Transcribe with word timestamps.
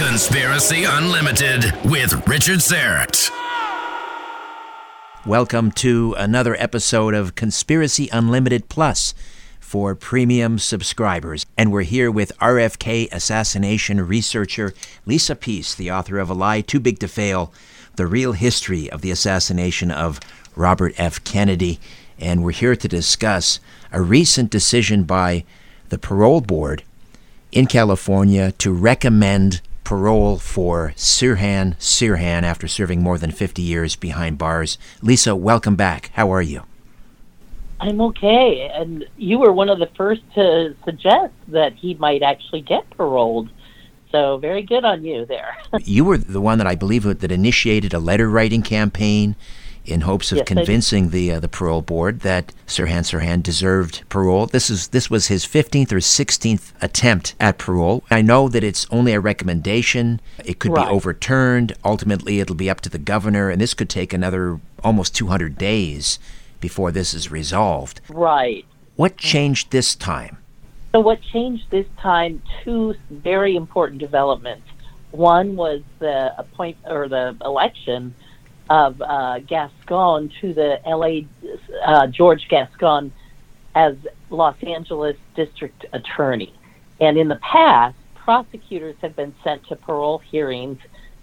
Conspiracy 0.00 0.84
Unlimited 0.84 1.74
with 1.84 2.26
Richard 2.26 2.60
Syrett. 2.60 3.30
Welcome 5.26 5.72
to 5.72 6.14
another 6.16 6.56
episode 6.58 7.12
of 7.12 7.34
Conspiracy 7.34 8.08
Unlimited 8.10 8.70
Plus 8.70 9.12
for 9.60 9.94
premium 9.94 10.58
subscribers. 10.58 11.44
And 11.58 11.70
we're 11.70 11.82
here 11.82 12.10
with 12.10 12.32
RFK 12.38 13.12
assassination 13.12 14.00
researcher 14.06 14.72
Lisa 15.04 15.36
Pease, 15.36 15.74
the 15.74 15.90
author 15.90 16.18
of 16.18 16.30
A 16.30 16.34
Lie 16.34 16.62
Too 16.62 16.80
Big 16.80 16.98
to 17.00 17.06
Fail 17.06 17.52
The 17.96 18.06
Real 18.06 18.32
History 18.32 18.90
of 18.90 19.02
the 19.02 19.10
Assassination 19.10 19.90
of 19.90 20.18
Robert 20.56 20.94
F. 20.96 21.22
Kennedy. 21.24 21.78
And 22.18 22.42
we're 22.42 22.52
here 22.52 22.74
to 22.74 22.88
discuss 22.88 23.60
a 23.92 24.00
recent 24.00 24.50
decision 24.50 25.04
by 25.04 25.44
the 25.90 25.98
parole 25.98 26.40
board 26.40 26.84
in 27.52 27.66
California 27.66 28.52
to 28.52 28.72
recommend 28.72 29.60
parole 29.90 30.38
for 30.38 30.92
Sirhan 30.94 31.74
Sirhan 31.80 32.44
after 32.44 32.68
serving 32.68 33.02
more 33.02 33.18
than 33.18 33.32
50 33.32 33.60
years 33.60 33.96
behind 33.96 34.38
bars. 34.38 34.78
Lisa, 35.02 35.34
welcome 35.34 35.74
back. 35.74 36.12
How 36.14 36.32
are 36.32 36.40
you? 36.40 36.62
I'm 37.80 38.00
okay. 38.02 38.70
And 38.72 39.04
you 39.16 39.40
were 39.40 39.50
one 39.50 39.68
of 39.68 39.80
the 39.80 39.90
first 39.96 40.22
to 40.36 40.76
suggest 40.84 41.32
that 41.48 41.74
he 41.74 41.94
might 41.94 42.22
actually 42.22 42.60
get 42.60 42.88
paroled. 42.90 43.48
So 44.12 44.36
very 44.36 44.62
good 44.62 44.84
on 44.84 45.04
you 45.04 45.26
there. 45.26 45.56
you 45.80 46.04
were 46.04 46.18
the 46.18 46.40
one 46.40 46.58
that 46.58 46.68
I 46.68 46.76
believe 46.76 47.02
that 47.02 47.32
initiated 47.32 47.92
a 47.92 47.98
letter 47.98 48.30
writing 48.30 48.62
campaign 48.62 49.34
in 49.90 50.02
hopes 50.02 50.32
of 50.32 50.38
yes, 50.38 50.46
convincing 50.46 51.10
the 51.10 51.32
uh, 51.32 51.40
the 51.40 51.48
parole 51.48 51.82
board 51.82 52.20
that 52.20 52.52
Sirhan 52.66 53.02
Sirhan 53.02 53.42
deserved 53.42 54.02
parole. 54.08 54.46
This 54.46 54.70
is 54.70 54.88
this 54.88 55.10
was 55.10 55.26
his 55.26 55.44
15th 55.44 55.92
or 55.92 55.96
16th 55.96 56.72
attempt 56.80 57.34
at 57.40 57.58
parole. 57.58 58.04
I 58.10 58.22
know 58.22 58.48
that 58.48 58.64
it's 58.64 58.86
only 58.90 59.12
a 59.12 59.20
recommendation. 59.20 60.20
It 60.44 60.58
could 60.58 60.72
right. 60.72 60.86
be 60.86 60.92
overturned. 60.92 61.74
Ultimately, 61.84 62.40
it'll 62.40 62.56
be 62.56 62.70
up 62.70 62.80
to 62.82 62.88
the 62.88 62.98
governor, 62.98 63.50
and 63.50 63.60
this 63.60 63.74
could 63.74 63.88
take 63.88 64.12
another 64.12 64.60
almost 64.82 65.14
200 65.14 65.58
days 65.58 66.18
before 66.60 66.92
this 66.92 67.14
is 67.14 67.30
resolved. 67.30 68.00
Right. 68.08 68.64
What 68.96 69.16
changed 69.16 69.70
this 69.70 69.94
time? 69.94 70.38
So, 70.92 71.00
what 71.00 71.22
changed 71.22 71.70
this 71.70 71.86
time? 71.98 72.42
Two 72.64 72.94
very 73.10 73.56
important 73.56 74.00
developments. 74.00 74.66
One 75.10 75.56
was 75.56 75.82
the 75.98 76.34
appoint 76.38 76.76
or 76.84 77.08
the 77.08 77.36
election 77.44 78.14
of 78.70 79.02
uh, 79.02 79.40
Gascon 79.40 80.30
to 80.40 80.54
the 80.54 80.78
LA 80.86 81.26
uh, 81.84 82.06
George 82.06 82.48
Gascon 82.48 83.12
as 83.74 83.96
Los 84.30 84.56
Angeles 84.62 85.16
District 85.34 85.84
Attorney. 85.92 86.54
And 87.00 87.18
in 87.18 87.28
the 87.28 87.36
past, 87.36 87.96
prosecutors 88.14 88.94
have 89.02 89.16
been 89.16 89.34
sent 89.42 89.66
to 89.66 89.76
parole 89.76 90.18
hearings 90.18 90.78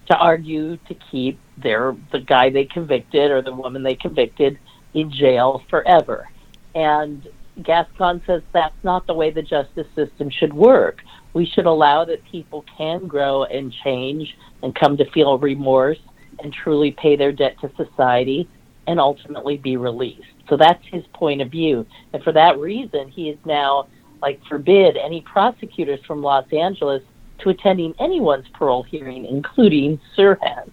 to 0.07 0.17
argue 0.17 0.77
to 0.87 0.93
keep 1.09 1.39
their 1.57 1.95
the 2.11 2.19
guy 2.19 2.49
they 2.49 2.65
convicted 2.65 3.31
or 3.31 3.41
the 3.41 3.53
woman 3.53 3.81
they 3.81 3.95
convicted 3.95 4.59
in 4.93 5.09
jail 5.11 5.63
forever. 5.69 6.29
And 6.75 7.27
Gascon 7.63 8.21
says 8.27 8.41
that's 8.51 8.83
not 8.83 9.07
the 9.07 9.13
way 9.13 9.31
the 9.31 9.41
justice 9.41 9.87
system 9.95 10.29
should 10.29 10.53
work. 10.53 11.01
We 11.33 11.45
should 11.45 11.65
allow 11.65 12.03
that 12.05 12.23
people 12.25 12.65
can 12.77 13.07
grow 13.07 13.45
and 13.45 13.73
change 13.83 14.35
and 14.61 14.75
come 14.75 14.97
to 14.97 15.09
feel 15.11 15.37
remorse 15.37 15.99
and 16.39 16.53
truly 16.53 16.91
pay 16.91 17.15
their 17.15 17.31
debt 17.31 17.55
to 17.61 17.71
society 17.75 18.47
and 18.87 18.99
ultimately 18.99 19.57
be 19.57 19.77
released. 19.77 20.21
So 20.49 20.57
that's 20.57 20.83
his 20.91 21.03
point 21.13 21.41
of 21.41 21.51
view. 21.51 21.85
And 22.13 22.23
for 22.23 22.31
that 22.33 22.57
reason, 22.57 23.09
he 23.09 23.29
is 23.29 23.37
now 23.45 23.87
like 24.21 24.39
forbid 24.49 24.97
any 24.97 25.21
prosecutors 25.21 25.99
from 26.07 26.23
Los 26.23 26.45
Angeles 26.51 27.03
to 27.39 27.49
attending 27.49 27.93
anyone's 27.99 28.47
parole 28.53 28.83
hearing, 28.83 29.25
including 29.25 29.99
Sirhan. 30.17 30.71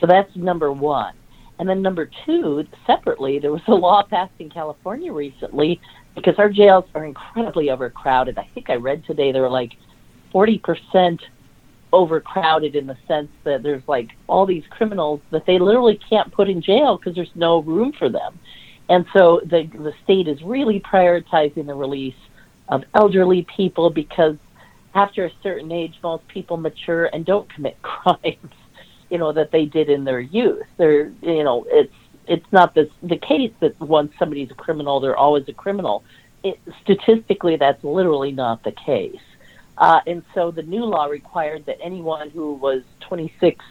So 0.00 0.06
that's 0.06 0.34
number 0.36 0.72
one. 0.72 1.14
And 1.58 1.68
then 1.68 1.80
number 1.80 2.10
two, 2.26 2.64
separately, 2.86 3.38
there 3.38 3.52
was 3.52 3.62
a 3.68 3.74
law 3.74 4.02
passed 4.02 4.32
in 4.38 4.50
California 4.50 5.12
recently 5.12 5.80
because 6.14 6.34
our 6.38 6.48
jails 6.48 6.84
are 6.94 7.04
incredibly 7.04 7.70
overcrowded. 7.70 8.38
I 8.38 8.48
think 8.54 8.70
I 8.70 8.74
read 8.74 9.04
today 9.06 9.32
there 9.32 9.42
were 9.42 9.50
like 9.50 9.72
40% 10.34 11.20
overcrowded 11.94 12.74
in 12.76 12.86
the 12.86 12.96
sense 13.06 13.28
that 13.44 13.62
there's 13.62 13.82
like 13.86 14.10
all 14.26 14.44
these 14.44 14.64
criminals 14.70 15.20
that 15.30 15.46
they 15.46 15.58
literally 15.58 15.98
can't 16.08 16.32
put 16.32 16.48
in 16.48 16.60
jail 16.60 16.96
because 16.96 17.14
there's 17.14 17.30
no 17.34 17.62
room 17.62 17.92
for 17.98 18.08
them. 18.08 18.38
And 18.88 19.06
so 19.12 19.40
the 19.44 19.68
the 19.72 19.92
state 20.02 20.28
is 20.28 20.42
really 20.42 20.80
prioritizing 20.80 21.66
the 21.66 21.74
release 21.74 22.14
of 22.68 22.82
elderly 22.94 23.46
people 23.56 23.90
because 23.90 24.36
after 24.94 25.24
a 25.26 25.30
certain 25.42 25.70
age 25.72 25.94
most 26.02 26.26
people 26.28 26.56
mature 26.56 27.06
and 27.06 27.24
don't 27.24 27.52
commit 27.52 27.80
crimes 27.82 28.54
you 29.10 29.18
know 29.18 29.32
that 29.32 29.50
they 29.52 29.64
did 29.64 29.88
in 29.88 30.04
their 30.04 30.20
youth. 30.20 30.66
They're 30.76 31.12
you 31.22 31.44
know 31.44 31.64
it's 31.68 31.94
it's 32.26 32.46
not 32.52 32.74
this 32.74 32.88
the 33.02 33.18
case 33.18 33.52
that 33.60 33.78
once 33.80 34.12
somebody's 34.18 34.50
a 34.50 34.54
criminal 34.54 35.00
they're 35.00 35.16
always 35.16 35.44
a 35.48 35.52
criminal. 35.52 36.04
It, 36.42 36.58
statistically, 36.82 37.56
that's 37.56 37.82
literally 37.82 38.32
not 38.32 38.62
the 38.64 38.72
case. 38.72 39.16
Uh, 39.76 40.00
and 40.06 40.22
so 40.34 40.50
the 40.50 40.62
new 40.62 40.84
law 40.84 41.06
required 41.06 41.66
that 41.66 41.76
anyone 41.82 42.30
who 42.30 42.54
was 42.54 42.82
26 43.08 43.64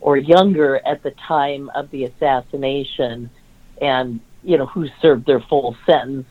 or 0.00 0.16
younger 0.16 0.80
at 0.86 1.02
the 1.02 1.12
time 1.26 1.70
of 1.74 1.90
the 1.90 2.04
assassination 2.04 3.28
and 3.80 4.20
you 4.42 4.56
know 4.56 4.66
who 4.66 4.86
served 5.02 5.26
their 5.26 5.40
full 5.40 5.76
sentence 5.84 6.26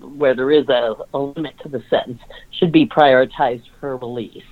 where 0.00 0.34
there 0.34 0.50
is 0.50 0.68
a, 0.68 0.94
a 1.12 1.18
limit 1.18 1.54
to 1.62 1.68
the 1.68 1.82
sentence 1.90 2.20
should 2.58 2.72
be 2.72 2.86
prioritized 2.86 3.64
for 3.78 3.96
release 3.96 4.44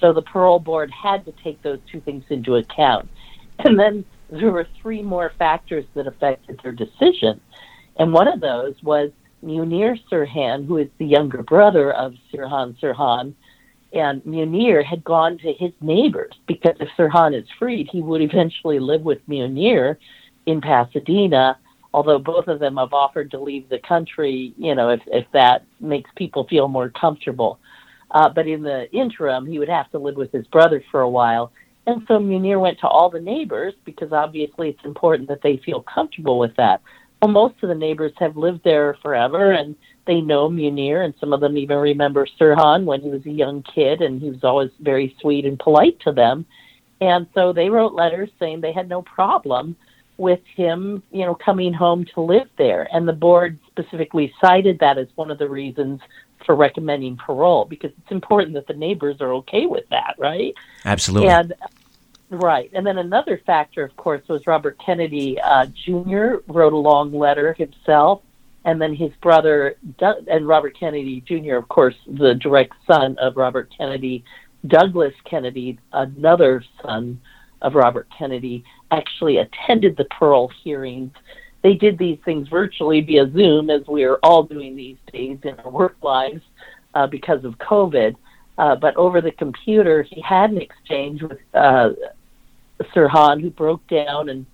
so 0.00 0.12
the 0.12 0.22
parole 0.22 0.58
board 0.58 0.90
had 0.90 1.24
to 1.26 1.32
take 1.44 1.62
those 1.62 1.78
two 1.90 2.00
things 2.00 2.24
into 2.30 2.56
account. 2.56 3.08
And 3.58 3.78
then 3.78 4.04
there 4.30 4.50
were 4.50 4.66
three 4.80 5.02
more 5.02 5.32
factors 5.38 5.84
that 5.94 6.06
affected 6.06 6.60
their 6.62 6.72
decision. 6.72 7.40
And 7.98 8.12
one 8.12 8.26
of 8.26 8.40
those 8.40 8.74
was 8.82 9.10
Munir 9.44 9.98
Sirhan, 10.10 10.66
who 10.66 10.78
is 10.78 10.88
the 10.98 11.06
younger 11.06 11.42
brother 11.42 11.92
of 11.92 12.14
Sirhan 12.32 12.78
Sirhan. 12.80 13.34
And 13.92 14.22
Munir 14.22 14.84
had 14.84 15.02
gone 15.02 15.38
to 15.38 15.52
his 15.52 15.72
neighbors 15.80 16.34
because 16.46 16.76
if 16.78 16.88
Sirhan 16.96 17.36
is 17.36 17.48
freed, 17.58 17.88
he 17.90 18.00
would 18.00 18.22
eventually 18.22 18.78
live 18.78 19.02
with 19.02 19.26
Munir 19.28 19.96
in 20.46 20.60
Pasadena. 20.60 21.58
Although 21.92 22.20
both 22.20 22.46
of 22.46 22.60
them 22.60 22.76
have 22.76 22.92
offered 22.92 23.32
to 23.32 23.40
leave 23.40 23.68
the 23.68 23.80
country, 23.80 24.54
you 24.56 24.76
know, 24.76 24.90
if, 24.90 25.00
if 25.08 25.26
that 25.32 25.64
makes 25.80 26.08
people 26.14 26.46
feel 26.46 26.68
more 26.68 26.88
comfortable. 26.88 27.58
Uh, 28.12 28.28
but 28.28 28.46
in 28.46 28.62
the 28.62 28.90
interim, 28.92 29.44
he 29.44 29.58
would 29.58 29.68
have 29.68 29.90
to 29.90 29.98
live 29.98 30.16
with 30.16 30.30
his 30.30 30.46
brother 30.48 30.82
for 30.90 31.00
a 31.00 31.10
while. 31.10 31.52
And 31.86 32.02
so 32.06 32.18
Munir 32.18 32.60
went 32.60 32.78
to 32.80 32.86
all 32.86 33.10
the 33.10 33.20
neighbors 33.20 33.74
because 33.84 34.12
obviously 34.12 34.68
it's 34.68 34.84
important 34.84 35.28
that 35.28 35.42
they 35.42 35.56
feel 35.64 35.82
comfortable 35.82 36.38
with 36.38 36.54
that. 36.56 36.80
Well, 37.20 37.32
most 37.32 37.56
of 37.62 37.68
the 37.68 37.74
neighbors 37.74 38.12
have 38.18 38.36
lived 38.36 38.62
there 38.64 38.96
forever 39.02 39.52
and 39.52 39.74
they 40.10 40.20
know 40.20 40.48
Munir, 40.48 41.04
and 41.04 41.14
some 41.20 41.32
of 41.32 41.40
them 41.40 41.56
even 41.56 41.78
remember 41.78 42.26
Sirhan 42.26 42.84
when 42.84 43.00
he 43.00 43.10
was 43.10 43.24
a 43.26 43.30
young 43.30 43.62
kid, 43.62 44.02
and 44.02 44.20
he 44.20 44.28
was 44.28 44.42
always 44.42 44.70
very 44.80 45.14
sweet 45.20 45.46
and 45.46 45.56
polite 45.56 46.00
to 46.00 46.10
them. 46.10 46.46
And 47.00 47.28
so 47.32 47.52
they 47.52 47.70
wrote 47.70 47.92
letters 47.92 48.28
saying 48.40 48.60
they 48.60 48.72
had 48.72 48.88
no 48.88 49.02
problem 49.02 49.76
with 50.16 50.40
him, 50.56 51.04
you 51.12 51.24
know, 51.24 51.36
coming 51.36 51.72
home 51.72 52.04
to 52.14 52.20
live 52.20 52.48
there. 52.58 52.88
And 52.92 53.06
the 53.06 53.12
board 53.12 53.60
specifically 53.68 54.34
cited 54.40 54.80
that 54.80 54.98
as 54.98 55.06
one 55.14 55.30
of 55.30 55.38
the 55.38 55.48
reasons 55.48 56.00
for 56.44 56.56
recommending 56.56 57.16
parole 57.16 57.64
because 57.64 57.92
it's 57.96 58.10
important 58.10 58.54
that 58.54 58.66
the 58.66 58.74
neighbors 58.74 59.20
are 59.20 59.32
okay 59.34 59.66
with 59.66 59.88
that, 59.90 60.16
right? 60.18 60.54
Absolutely. 60.84 61.28
And 61.28 61.54
right, 62.30 62.68
and 62.74 62.84
then 62.84 62.98
another 62.98 63.40
factor, 63.46 63.84
of 63.84 63.96
course, 63.96 64.26
was 64.28 64.44
Robert 64.48 64.76
Kennedy 64.84 65.40
uh, 65.40 65.66
Jr. 65.66 66.42
wrote 66.48 66.72
a 66.72 66.76
long 66.76 67.14
letter 67.14 67.52
himself, 67.52 68.22
and 68.64 68.80
then 68.80 68.94
his 68.94 69.10
brother 69.22 69.76
and 70.00 70.46
Robert 70.46 70.78
Kennedy 70.78 71.22
Jr., 71.26 71.56
of 71.56 71.68
course, 71.68 71.94
the 72.06 72.34
direct 72.34 72.74
son 72.86 73.16
of 73.18 73.36
Robert 73.36 73.72
Kennedy, 73.76 74.24
Douglas 74.66 75.14
Kennedy, 75.24 75.78
another 75.92 76.62
son 76.82 77.20
of 77.62 77.74
Robert 77.74 78.08
Kennedy, 78.16 78.64
actually 78.90 79.38
attended 79.38 79.96
the 79.96 80.04
Pearl 80.06 80.48
hearings 80.62 81.12
they 81.62 81.74
did 81.74 81.98
these 81.98 82.18
things 82.24 82.48
virtually 82.48 83.00
via 83.00 83.30
Zoom, 83.32 83.70
as 83.70 83.86
we 83.86 84.04
are 84.04 84.16
all 84.22 84.42
doing 84.42 84.76
these 84.76 84.96
days 85.12 85.38
in 85.42 85.54
our 85.60 85.70
work 85.70 85.96
lives 86.02 86.40
uh, 86.94 87.06
because 87.06 87.44
of 87.44 87.58
COVID. 87.58 88.16
Uh, 88.56 88.76
but 88.76 88.96
over 88.96 89.20
the 89.20 89.32
computer, 89.32 90.02
he 90.02 90.20
had 90.20 90.50
an 90.50 90.60
exchange 90.60 91.22
with 91.22 91.38
uh, 91.54 91.90
Sirhan, 92.94 93.40
who 93.40 93.50
broke 93.50 93.86
down 93.88 94.30
and 94.30 94.46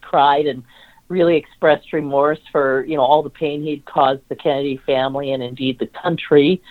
cried 0.00 0.46
and 0.46 0.62
really 1.08 1.36
expressed 1.36 1.92
remorse 1.92 2.40
for 2.50 2.84
you 2.84 2.96
know 2.96 3.02
all 3.02 3.22
the 3.22 3.30
pain 3.30 3.62
he'd 3.62 3.84
caused 3.84 4.22
the 4.28 4.36
Kennedy 4.36 4.80
family 4.86 5.32
and 5.32 5.42
indeed 5.42 5.78
the 5.78 5.90
country. 6.02 6.62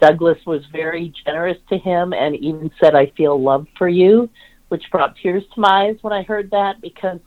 Douglas 0.00 0.38
was 0.46 0.62
very 0.72 1.12
generous 1.24 1.58
to 1.68 1.76
him 1.76 2.12
and 2.12 2.34
even 2.36 2.70
said, 2.80 2.94
"I 2.94 3.06
feel 3.16 3.40
love 3.40 3.66
for 3.76 3.88
you," 3.88 4.30
which 4.68 4.90
brought 4.90 5.16
tears 5.16 5.44
to 5.54 5.60
my 5.60 5.86
eyes 5.86 5.98
when 6.02 6.12
I 6.12 6.22
heard 6.22 6.50
that 6.50 6.80
because 6.80 7.20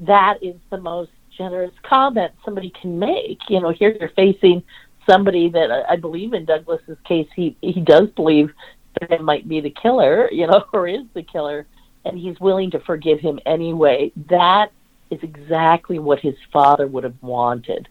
that 0.00 0.38
is 0.42 0.56
the 0.70 0.78
most 0.78 1.10
generous 1.36 1.72
comment 1.82 2.32
somebody 2.44 2.70
can 2.80 2.98
make. 2.98 3.38
You 3.48 3.60
know, 3.60 3.70
here 3.70 3.96
you're 3.98 4.10
facing 4.10 4.62
somebody 5.08 5.48
that 5.50 5.70
I 5.88 5.96
believe 5.96 6.32
in 6.32 6.44
Douglas's 6.44 6.98
case, 7.04 7.28
he 7.34 7.56
he 7.60 7.80
does 7.80 8.08
believe 8.10 8.52
that 9.00 9.10
it 9.10 9.22
might 9.22 9.48
be 9.48 9.60
the 9.60 9.70
killer, 9.70 10.28
you 10.30 10.46
know, 10.46 10.64
or 10.72 10.88
is 10.88 11.04
the 11.14 11.22
killer, 11.22 11.66
and 12.04 12.18
he's 12.18 12.38
willing 12.40 12.70
to 12.72 12.80
forgive 12.80 13.20
him 13.20 13.38
anyway. 13.46 14.12
That 14.28 14.72
is 15.10 15.20
exactly 15.22 15.98
what 15.98 16.20
his 16.20 16.34
father 16.52 16.86
would 16.86 17.04
have 17.04 17.22
wanted. 17.22 17.88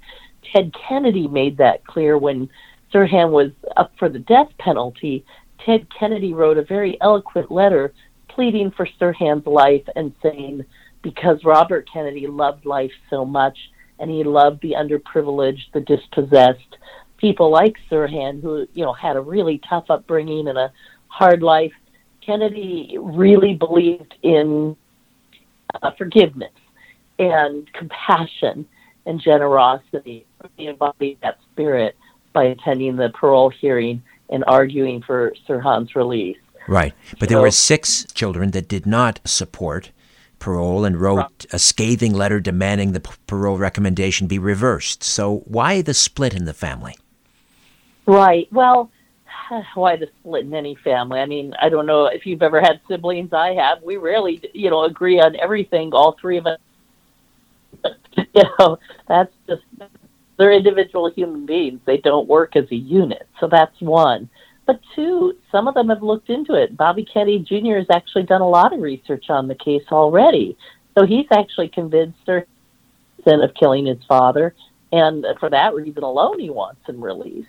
Ted 0.52 0.74
Kennedy 0.88 1.28
made 1.28 1.58
that 1.58 1.86
clear 1.86 2.18
when 2.18 2.50
Sirhan 2.94 3.32
was 3.32 3.52
up 3.78 3.92
for 3.98 4.10
the 4.10 4.20
death 4.20 4.50
penalty. 4.60 5.26
Ted 5.66 5.88
Kennedy 5.98 6.34
wrote 6.34 6.58
a 6.58 6.64
very 6.64 7.00
eloquent 7.02 7.52
letter 7.52 7.94
pleading 8.28 8.72
for 8.72 8.88
Sirhan's 9.00 9.46
life 9.46 9.84
and 9.96 10.14
saying, 10.22 10.66
because 11.02 11.44
Robert 11.44 11.88
Kennedy 11.92 12.28
loved 12.28 12.66
life 12.66 12.92
so 13.10 13.26
much 13.26 13.58
and 14.00 14.10
he 14.10 14.24
loved 14.24 14.62
the 14.62 14.74
underprivileged, 14.78 15.72
the 15.74 15.82
dispossessed, 15.82 16.78
people 17.18 17.52
like 17.52 17.76
Sirhan 17.90 18.42
who, 18.42 18.68
you 18.74 18.84
know, 18.84 18.94
had 18.94 19.16
a 19.16 19.22
really 19.22 19.62
tough 19.70 19.86
upbringing 19.90 20.48
and 20.48 20.58
a 20.58 20.72
hard 21.08 21.42
life. 21.42 21.72
Kennedy 22.26 22.98
really 23.00 23.54
believed 23.54 24.16
in 24.24 24.76
uh, 25.82 25.92
forgiveness 25.98 26.52
and 27.20 27.72
compassion 27.74 28.68
and 29.06 29.20
generosity. 29.20 30.26
He 30.58 30.68
embodied 30.68 31.20
that 31.22 31.40
spirit 31.52 31.96
by 32.34 32.46
attending 32.46 32.96
the 32.96 33.10
parole 33.10 33.50
hearing 33.50 34.02
and 34.30 34.44
arguing 34.48 35.02
for 35.02 35.34
Sirhan's 35.48 35.96
release. 35.96 36.38
Right. 36.68 36.94
But 37.20 37.30
there 37.30 37.42
were 37.42 37.52
six 37.52 38.06
children 38.14 38.52
that 38.52 38.68
did 38.68 38.86
not 38.86 39.20
support 39.26 39.92
parole 40.40 40.84
and 40.84 41.00
wrote 41.00 41.46
a 41.54 41.60
scathing 41.60 42.14
letter 42.14 42.40
demanding 42.40 42.92
the 42.92 43.00
parole 43.28 43.58
recommendation 43.58 44.28
be 44.28 44.40
reversed. 44.40 45.04
So 45.04 45.44
why 45.46 45.82
the 45.82 45.94
split 45.94 46.34
in 46.34 46.46
the 46.46 46.54
family? 46.54 46.96
Right. 48.06 48.48
Well, 48.52 48.92
why 49.76 49.96
the 49.96 50.10
split 50.20 50.46
in 50.46 50.54
any 50.54 50.76
family? 50.76 51.20
I 51.20 51.26
mean, 51.26 51.54
I 51.62 51.70
don't 51.70 51.86
know 51.86 52.06
if 52.06 52.26
you've 52.26 52.44
ever 52.44 52.60
had 52.60 52.82
siblings. 52.88 53.32
I 53.34 53.54
have. 53.54 53.82
We 53.84 53.98
rarely, 53.98 54.42
you 54.54 54.70
know, 54.70 54.84
agree 54.84 55.20
on 55.20 55.36
everything. 55.38 55.92
All 55.94 56.18
three 56.20 56.38
of 56.38 56.46
us. 56.46 56.60
you 58.18 58.44
know, 58.60 58.78
that's 59.08 59.34
just 59.48 59.64
they're 60.38 60.52
individual 60.52 61.12
human 61.12 61.46
beings. 61.46 61.80
They 61.86 61.98
don't 61.98 62.28
work 62.28 62.56
as 62.56 62.66
a 62.72 62.76
unit. 62.76 63.28
So 63.40 63.48
that's 63.48 63.80
one. 63.80 64.30
But 64.66 64.80
two, 64.96 65.34
some 65.52 65.68
of 65.68 65.74
them 65.74 65.90
have 65.90 66.02
looked 66.02 66.30
into 66.30 66.54
it. 66.54 66.78
Bobby 66.78 67.06
Kennedy 67.06 67.40
Jr. 67.40 67.78
has 67.78 67.88
actually 67.92 68.24
done 68.24 68.42
a 68.42 68.48
lot 68.48 68.74
of 68.74 68.80
research 68.80 69.26
on 69.30 69.48
the 69.48 69.56
case 69.56 69.84
already. 69.92 70.58
So 70.98 71.06
he's 71.06 71.28
actually 71.32 71.70
convinced 71.70 72.20
her 72.28 72.48
of 73.26 73.54
killing 73.58 73.86
his 73.86 74.04
father, 74.06 74.54
and 74.92 75.26
for 75.40 75.50
that 75.50 75.74
reason 75.74 76.04
alone, 76.04 76.40
he 76.40 76.50
wants 76.50 76.82
him 76.86 77.02
released. 77.02 77.48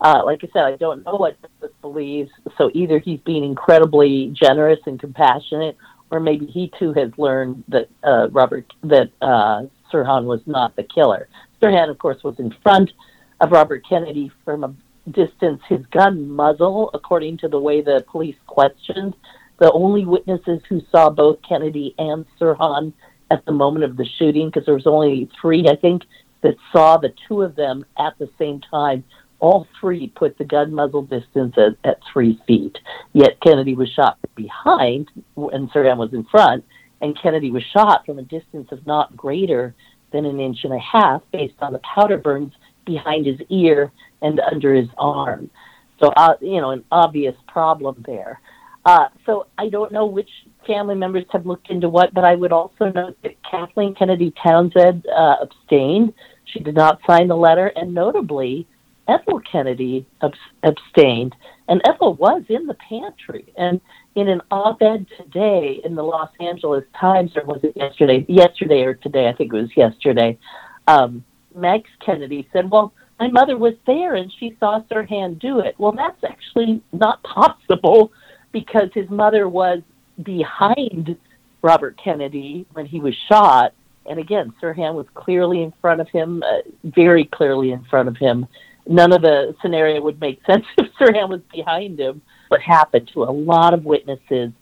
Uh, 0.00 0.22
like 0.24 0.42
I 0.42 0.48
said, 0.52 0.62
I 0.64 0.76
don't 0.76 1.04
know 1.04 1.16
what 1.16 1.36
Justice 1.42 1.76
believes. 1.82 2.30
So 2.56 2.70
either 2.74 2.98
he's 2.98 3.20
being 3.20 3.44
incredibly 3.44 4.34
generous 4.34 4.80
and 4.86 4.98
compassionate, 4.98 5.76
or 6.12 6.20
maybe 6.20 6.46
he 6.46 6.70
too 6.78 6.92
has 6.92 7.10
learned 7.16 7.64
that 7.68 7.88
uh, 8.04 8.28
Robert 8.30 8.70
that 8.84 9.10
uh, 9.22 9.62
Sirhan 9.90 10.24
was 10.24 10.42
not 10.46 10.76
the 10.76 10.84
killer. 10.84 11.26
Sirhan, 11.60 11.88
of 11.88 11.98
course, 11.98 12.22
was 12.22 12.38
in 12.38 12.54
front 12.62 12.92
of 13.40 13.50
Robert 13.50 13.82
Kennedy 13.88 14.30
from 14.44 14.62
a 14.62 14.74
distance 15.10 15.60
his 15.68 15.84
gun 15.86 16.28
muzzle, 16.28 16.90
according 16.92 17.38
to 17.38 17.48
the 17.48 17.58
way 17.58 17.80
the 17.80 18.04
police 18.08 18.36
questioned. 18.46 19.16
The 19.58 19.72
only 19.72 20.04
witnesses 20.04 20.60
who 20.68 20.82
saw 20.90 21.08
both 21.08 21.38
Kennedy 21.48 21.94
and 21.98 22.26
Sirhan 22.38 22.92
at 23.30 23.44
the 23.46 23.52
moment 23.52 23.84
of 23.84 23.96
the 23.96 24.04
shooting, 24.18 24.48
because 24.48 24.66
there 24.66 24.74
was 24.74 24.86
only 24.86 25.30
three, 25.40 25.66
I 25.66 25.76
think, 25.76 26.02
that 26.42 26.56
saw 26.72 26.98
the 26.98 27.14
two 27.26 27.40
of 27.40 27.56
them 27.56 27.86
at 27.98 28.18
the 28.18 28.28
same 28.38 28.60
time. 28.60 29.02
All 29.42 29.66
three 29.80 30.06
put 30.14 30.38
the 30.38 30.44
gun 30.44 30.72
muzzle 30.72 31.02
distance 31.02 31.54
at, 31.58 31.74
at 31.82 31.98
three 32.12 32.40
feet. 32.46 32.78
Yet 33.12 33.40
Kennedy 33.40 33.74
was 33.74 33.88
shot 33.88 34.16
behind, 34.36 35.10
and 35.36 35.68
Sirhan 35.72 35.96
was 35.96 36.12
in 36.12 36.24
front, 36.30 36.64
and 37.00 37.20
Kennedy 37.20 37.50
was 37.50 37.64
shot 37.64 38.06
from 38.06 38.20
a 38.20 38.22
distance 38.22 38.68
of 38.70 38.86
not 38.86 39.16
greater 39.16 39.74
than 40.12 40.26
an 40.26 40.38
inch 40.38 40.58
and 40.62 40.72
a 40.72 40.78
half, 40.78 41.22
based 41.32 41.56
on 41.60 41.72
the 41.72 41.80
powder 41.80 42.18
burns 42.18 42.52
behind 42.86 43.26
his 43.26 43.40
ear 43.48 43.90
and 44.20 44.38
under 44.38 44.74
his 44.74 44.88
arm. 44.96 45.50
So, 45.98 46.12
uh, 46.16 46.34
you 46.40 46.60
know, 46.60 46.70
an 46.70 46.84
obvious 46.92 47.34
problem 47.48 48.04
there. 48.06 48.40
Uh, 48.84 49.08
so 49.26 49.46
I 49.58 49.68
don't 49.68 49.90
know 49.90 50.06
which 50.06 50.30
family 50.68 50.94
members 50.94 51.24
have 51.30 51.46
looked 51.46 51.68
into 51.68 51.88
what, 51.88 52.14
but 52.14 52.24
I 52.24 52.36
would 52.36 52.52
also 52.52 52.92
note 52.92 53.16
that 53.22 53.42
Kathleen 53.48 53.94
Kennedy 53.96 54.32
Townsend 54.40 55.04
uh, 55.06 55.36
abstained. 55.42 56.14
She 56.44 56.60
did 56.60 56.76
not 56.76 57.00
sign 57.08 57.26
the 57.26 57.36
letter, 57.36 57.72
and 57.74 57.92
notably, 57.92 58.68
Ethel 59.08 59.40
Kennedy 59.40 60.06
abs- 60.22 60.38
abstained. 60.62 61.34
And 61.68 61.80
Ethel 61.84 62.14
was 62.14 62.42
in 62.48 62.66
the 62.66 62.74
pantry. 62.74 63.52
And 63.56 63.80
in 64.14 64.28
an 64.28 64.42
op-ed 64.50 65.06
today 65.16 65.80
in 65.84 65.94
the 65.94 66.02
Los 66.02 66.30
Angeles 66.40 66.84
Times, 66.98 67.32
or 67.36 67.44
was 67.44 67.60
it 67.62 67.76
yesterday? 67.76 68.24
Yesterday 68.28 68.82
or 68.82 68.94
today? 68.94 69.28
I 69.28 69.32
think 69.32 69.52
it 69.52 69.56
was 69.56 69.76
yesterday. 69.76 70.38
Um, 70.86 71.24
Max 71.54 71.88
Kennedy 72.04 72.48
said, 72.52 72.70
"Well, 72.70 72.92
my 73.22 73.28
mother 73.28 73.56
was 73.56 73.74
there 73.86 74.16
and 74.16 74.32
she 74.40 74.56
saw 74.58 74.80
Sirhan 74.90 75.38
do 75.38 75.60
it. 75.60 75.76
Well, 75.78 75.92
that's 75.92 76.24
actually 76.24 76.82
not 76.92 77.22
possible 77.22 78.12
because 78.50 78.88
his 78.94 79.08
mother 79.10 79.48
was 79.48 79.80
behind 80.22 81.16
Robert 81.62 81.96
Kennedy 82.02 82.66
when 82.72 82.84
he 82.84 82.98
was 82.98 83.14
shot. 83.28 83.74
And 84.06 84.18
again, 84.18 84.52
Sirhan 84.60 84.94
was 84.94 85.06
clearly 85.14 85.62
in 85.62 85.72
front 85.80 86.00
of 86.00 86.08
him, 86.08 86.42
uh, 86.42 86.68
very 86.82 87.24
clearly 87.24 87.70
in 87.70 87.84
front 87.84 88.08
of 88.08 88.16
him. 88.16 88.46
None 88.86 89.12
of 89.12 89.22
the 89.22 89.54
scenario 89.62 90.00
would 90.00 90.20
make 90.20 90.40
sense 90.46 90.64
if 90.76 90.88
Sirhan 90.94 91.28
was 91.28 91.40
behind 91.52 91.98
him. 91.98 92.22
What 92.48 92.60
happened 92.60 93.10
to 93.14 93.24
a 93.24 93.32
lot 93.32 93.74
of 93.74 93.84
witnesses 93.84 94.52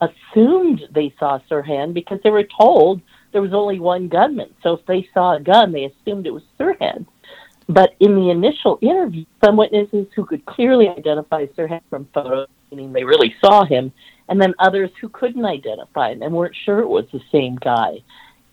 assumed 0.00 0.82
they 0.94 1.12
saw 1.18 1.40
Sirhan 1.50 1.92
because 1.92 2.20
they 2.22 2.30
were 2.30 2.44
told 2.44 3.00
there 3.32 3.42
was 3.42 3.52
only 3.52 3.80
one 3.80 4.08
gunman. 4.08 4.54
So 4.62 4.74
if 4.74 4.86
they 4.86 5.08
saw 5.12 5.36
a 5.36 5.40
gun, 5.40 5.72
they 5.72 5.84
assumed 5.84 6.26
it 6.26 6.32
was 6.32 6.44
Sirhan. 6.58 7.06
But 7.68 7.94
in 8.00 8.14
the 8.14 8.30
initial 8.30 8.78
interview, 8.80 9.24
some 9.44 9.56
witnesses 9.56 10.06
who 10.16 10.24
could 10.24 10.44
clearly 10.46 10.88
identify 10.88 11.46
Sirhan 11.46 11.82
from 11.90 12.08
photos, 12.14 12.48
meaning 12.70 12.92
they 12.92 13.04
really 13.04 13.34
saw 13.44 13.64
him, 13.64 13.92
and 14.28 14.40
then 14.40 14.54
others 14.58 14.90
who 15.00 15.08
couldn't 15.10 15.44
identify 15.44 16.12
him 16.12 16.22
and 16.22 16.32
weren't 16.32 16.56
sure 16.64 16.80
it 16.80 16.88
was 16.88 17.04
the 17.12 17.20
same 17.30 17.56
guy. 17.56 18.02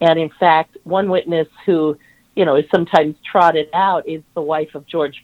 And 0.02 0.20
in 0.20 0.30
fact, 0.40 0.78
one 0.84 1.10
witness 1.10 1.48
who, 1.66 1.98
you 2.36 2.46
know, 2.46 2.56
is 2.56 2.66
sometimes 2.74 3.16
trotted 3.30 3.70
out 3.74 4.08
is 4.08 4.22
the 4.34 4.42
wife 4.42 4.76
of 4.76 4.86
George 4.86 5.24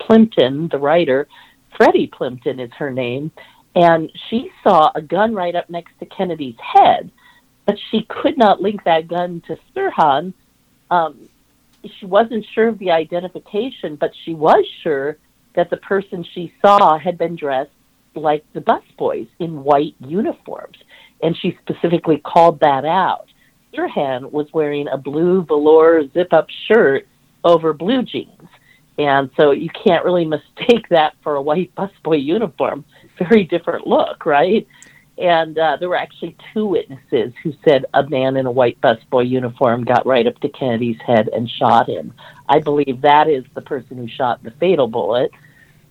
Plimpton, 0.00 0.68
the 0.68 0.78
writer. 0.78 1.28
Freddie 1.76 2.08
Plimpton 2.08 2.58
is 2.58 2.70
her 2.78 2.90
name. 2.90 3.30
And 3.76 4.10
she 4.28 4.50
saw 4.64 4.90
a 4.94 5.00
gun 5.00 5.32
right 5.32 5.54
up 5.54 5.70
next 5.70 5.92
to 6.00 6.06
Kennedy's 6.06 6.56
head, 6.60 7.10
but 7.66 7.76
she 7.90 8.02
could 8.08 8.36
not 8.36 8.60
link 8.60 8.82
that 8.84 9.06
gun 9.06 9.42
to 9.46 9.56
Sirhan. 9.74 10.34
Um, 10.90 11.28
she 11.98 12.06
wasn't 12.06 12.44
sure 12.52 12.68
of 12.68 12.78
the 12.78 12.90
identification, 12.90 13.94
but 13.94 14.10
she 14.24 14.34
was 14.34 14.64
sure 14.82 15.18
that 15.54 15.70
the 15.70 15.76
person 15.76 16.24
she 16.34 16.52
saw 16.60 16.98
had 16.98 17.16
been 17.16 17.36
dressed 17.36 17.70
like 18.16 18.44
the 18.54 18.60
busboys 18.60 19.28
in 19.38 19.62
white 19.62 19.94
uniforms. 20.00 20.78
And 21.22 21.36
she 21.36 21.56
specifically 21.62 22.18
called 22.18 22.58
that 22.60 22.84
out. 22.84 23.28
Sirhan 23.74 24.30
was 24.32 24.52
wearing 24.52 24.88
a 24.88 24.98
blue 24.98 25.42
velour 25.44 26.08
zip 26.08 26.32
up 26.32 26.48
shirt 26.66 27.06
over 27.44 27.72
blue 27.72 28.02
jeans. 28.02 28.48
And 28.98 29.30
so 29.36 29.50
you 29.52 29.70
can't 29.70 30.04
really 30.04 30.24
mistake 30.24 30.88
that 30.90 31.14
for 31.22 31.34
a 31.36 31.42
white 31.42 31.74
busboy 31.74 32.22
uniform. 32.22 32.84
Very 33.18 33.44
different 33.44 33.86
look, 33.86 34.26
right? 34.26 34.66
And 35.16 35.58
uh, 35.58 35.76
there 35.78 35.88
were 35.88 35.96
actually 35.96 36.34
two 36.52 36.66
witnesses 36.66 37.34
who 37.42 37.52
said 37.64 37.84
a 37.92 38.08
man 38.08 38.36
in 38.36 38.46
a 38.46 38.50
white 38.50 38.80
busboy 38.80 39.28
uniform 39.28 39.84
got 39.84 40.06
right 40.06 40.26
up 40.26 40.38
to 40.40 40.48
Kennedy's 40.48 41.00
head 41.06 41.28
and 41.28 41.48
shot 41.48 41.88
him. 41.88 42.14
I 42.48 42.60
believe 42.60 43.02
that 43.02 43.28
is 43.28 43.44
the 43.54 43.60
person 43.60 43.98
who 43.98 44.08
shot 44.08 44.42
the 44.42 44.50
fatal 44.52 44.88
bullet. 44.88 45.30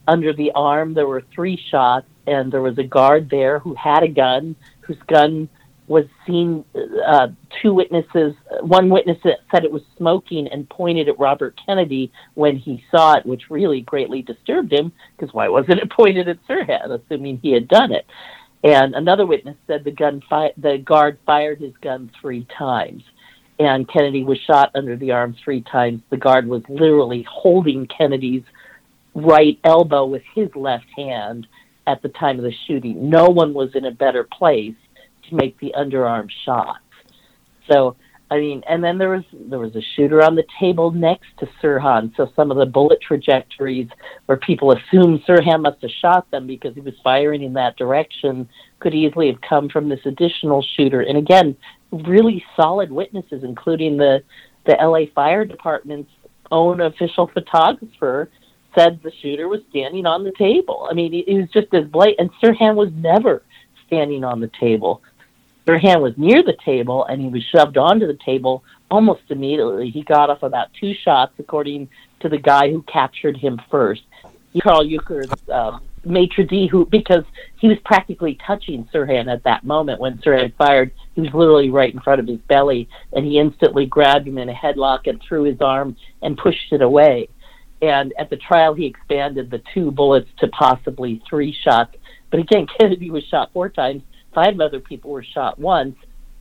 Under 0.07 0.33
the 0.33 0.51
arm, 0.55 0.95
there 0.95 1.07
were 1.07 1.23
three 1.33 1.57
shots, 1.69 2.07
and 2.25 2.51
there 2.51 2.63
was 2.63 2.79
a 2.79 2.83
guard 2.83 3.29
there 3.29 3.59
who 3.59 3.75
had 3.75 4.01
a 4.01 4.07
gun, 4.07 4.55
whose 4.81 4.97
gun 5.07 5.47
was 5.89 6.05
seen. 6.25 6.63
Uh, 7.05 7.27
two 7.61 7.73
witnesses, 7.73 8.33
one 8.61 8.89
witness 8.89 9.17
said 9.23 9.65
it 9.65 9.71
was 9.71 9.81
smoking 9.97 10.47
and 10.47 10.69
pointed 10.69 11.09
at 11.09 11.19
Robert 11.19 11.59
Kennedy 11.65 12.11
when 12.35 12.55
he 12.55 12.81
saw 12.91 13.15
it, 13.15 13.25
which 13.25 13.49
really 13.49 13.81
greatly 13.81 14.21
disturbed 14.21 14.71
him 14.71 14.93
because 15.17 15.33
why 15.33 15.49
wasn't 15.49 15.79
it 15.79 15.91
pointed 15.97 16.29
at 16.29 16.37
Sirhan, 16.47 16.91
assuming 16.91 17.39
he 17.39 17.51
had 17.51 17.67
done 17.67 17.91
it? 17.91 18.05
And 18.63 18.93
another 18.93 19.25
witness 19.25 19.57
said 19.67 19.83
the 19.83 19.91
gun 19.91 20.21
fi- 20.29 20.53
the 20.57 20.77
guard 20.77 21.17
fired 21.25 21.59
his 21.59 21.73
gun 21.81 22.11
three 22.21 22.45
times, 22.57 23.03
and 23.57 23.89
Kennedy 23.89 24.23
was 24.23 24.37
shot 24.45 24.71
under 24.75 24.95
the 24.95 25.11
arm 25.11 25.35
three 25.43 25.61
times. 25.61 26.01
The 26.11 26.17
guard 26.17 26.47
was 26.47 26.61
literally 26.69 27.25
holding 27.27 27.87
Kennedy's 27.87 28.43
right 29.15 29.57
elbow 29.63 30.05
with 30.05 30.23
his 30.35 30.49
left 30.55 30.85
hand 30.95 31.47
at 31.87 32.03
the 32.03 32.09
time 32.09 32.37
of 32.37 32.43
the 32.43 32.53
shooting. 32.67 33.09
No 33.09 33.29
one 33.29 33.53
was 33.53 33.71
in 33.73 33.85
a 33.85 33.91
better 33.91 34.23
place 34.23 34.75
to 35.29 35.35
make 35.35 35.59
the 35.59 35.73
underarm 35.77 36.29
shots. 36.45 36.79
So 37.71 37.95
I 38.31 38.39
mean, 38.39 38.63
and 38.69 38.83
then 38.83 38.99
there 38.99 39.09
was 39.09 39.23
there 39.33 39.57
was 39.57 39.75
a 39.75 39.81
shooter 39.95 40.23
on 40.23 40.35
the 40.35 40.45
table 40.59 40.91
next 40.91 41.27
to 41.39 41.49
Sirhan. 41.61 42.15
So 42.15 42.31
some 42.35 42.51
of 42.51 42.57
the 42.57 42.65
bullet 42.65 42.99
trajectories 43.01 43.87
where 44.27 44.37
people 44.37 44.71
assume 44.71 45.19
Sirhan 45.27 45.63
must 45.63 45.81
have 45.81 45.91
shot 45.99 46.29
them 46.29 46.45
because 46.45 46.75
he 46.75 46.81
was 46.81 46.93
firing 47.03 47.41
in 47.41 47.53
that 47.53 47.75
direction 47.77 48.47
could 48.79 48.93
easily 48.93 49.27
have 49.27 49.41
come 49.41 49.67
from 49.67 49.89
this 49.89 50.01
additional 50.05 50.63
shooter. 50.77 51.01
And 51.01 51.17
again, 51.17 51.55
really 51.91 52.43
solid 52.55 52.91
witnesses, 52.91 53.43
including 53.43 53.97
the 53.97 54.23
the 54.65 54.77
LA 54.79 55.11
Fire 55.15 55.43
Department's 55.43 56.11
own 56.51 56.81
official 56.81 57.27
photographer, 57.27 58.29
said 58.75 58.99
the 59.01 59.11
shooter 59.23 59.47
was 59.47 59.61
standing 59.71 60.05
on 60.05 60.23
the 60.23 60.33
table. 60.37 60.87
I 60.89 60.93
mean, 60.93 61.13
it 61.15 61.33
was 61.33 61.49
just 61.49 61.73
as 61.73 61.85
blatant. 61.85 62.31
And 62.41 62.55
Sirhan 62.55 62.75
was 62.75 62.91
never 62.93 63.41
standing 63.87 64.23
on 64.23 64.39
the 64.39 64.51
table. 64.59 65.01
Sirhan 65.67 66.01
was 66.01 66.13
near 66.17 66.41
the 66.43 66.57
table 66.65 67.05
and 67.05 67.21
he 67.21 67.27
was 67.27 67.43
shoved 67.43 67.77
onto 67.77 68.07
the 68.07 68.17
table 68.25 68.63
almost 68.89 69.21
immediately. 69.29 69.89
He 69.89 70.03
got 70.03 70.29
off 70.29 70.43
about 70.43 70.69
two 70.79 70.93
shots, 70.93 71.33
according 71.37 71.89
to 72.21 72.29
the 72.29 72.37
guy 72.37 72.71
who 72.71 72.81
captured 72.83 73.37
him 73.37 73.61
first. 73.69 74.01
Karl 74.63 74.83
Uecker's 74.83 75.31
uh, 75.49 75.77
maitre 76.05 76.43
d' 76.43 76.67
who 76.67 76.85
because 76.85 77.23
he 77.59 77.67
was 77.67 77.77
practically 77.85 78.37
touching 78.45 78.87
Sirhan 78.93 79.31
at 79.31 79.43
that 79.43 79.63
moment 79.63 79.99
when 79.99 80.17
Sirhan 80.17 80.53
fired. 80.55 80.91
He 81.15 81.21
was 81.21 81.33
literally 81.33 81.69
right 81.69 81.93
in 81.93 81.99
front 81.99 82.19
of 82.19 82.27
his 82.27 82.39
belly, 82.47 82.89
and 83.13 83.25
he 83.25 83.39
instantly 83.39 83.85
grabbed 83.85 84.27
him 84.27 84.37
in 84.37 84.49
a 84.49 84.53
headlock 84.53 85.01
and 85.05 85.21
threw 85.21 85.43
his 85.43 85.61
arm 85.61 85.95
and 86.21 86.37
pushed 86.37 86.71
it 86.71 86.81
away. 86.81 87.29
And 87.81 88.13
at 88.17 88.29
the 88.29 88.37
trial, 88.37 88.73
he 88.73 88.85
expanded 88.85 89.49
the 89.49 89.61
two 89.73 89.91
bullets 89.91 90.29
to 90.39 90.47
possibly 90.49 91.21
three 91.29 91.55
shots. 91.63 91.95
But 92.29 92.41
again, 92.41 92.67
Kennedy 92.79 93.11
was 93.11 93.23
shot 93.25 93.51
four 93.53 93.69
times. 93.69 94.03
Five 94.39 94.61
other 94.61 94.79
people 94.79 95.11
were 95.11 95.21
shot 95.21 95.59
once, 95.59 95.97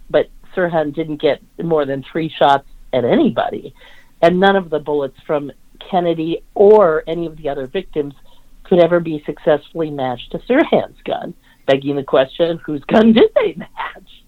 but 0.08 0.28
Sirhan 0.54 0.94
didn't 0.94 1.20
get 1.20 1.42
more 1.60 1.84
than 1.84 2.04
three 2.04 2.28
shots 2.28 2.68
at 2.92 3.04
anybody. 3.04 3.74
And 4.22 4.38
none 4.38 4.54
of 4.54 4.70
the 4.70 4.78
bullets 4.78 5.16
from 5.26 5.50
Kennedy 5.80 6.44
or 6.54 7.02
any 7.08 7.26
of 7.26 7.36
the 7.36 7.48
other 7.48 7.66
victims 7.66 8.14
could 8.62 8.78
ever 8.78 9.00
be 9.00 9.20
successfully 9.26 9.90
matched 9.90 10.30
to 10.30 10.38
Sirhan's 10.38 11.02
gun, 11.04 11.34
begging 11.66 11.96
the 11.96 12.04
question, 12.04 12.60
whose 12.64 12.84
gun 12.84 13.12
did 13.14 13.32
they 13.34 13.54
match? 13.54 14.22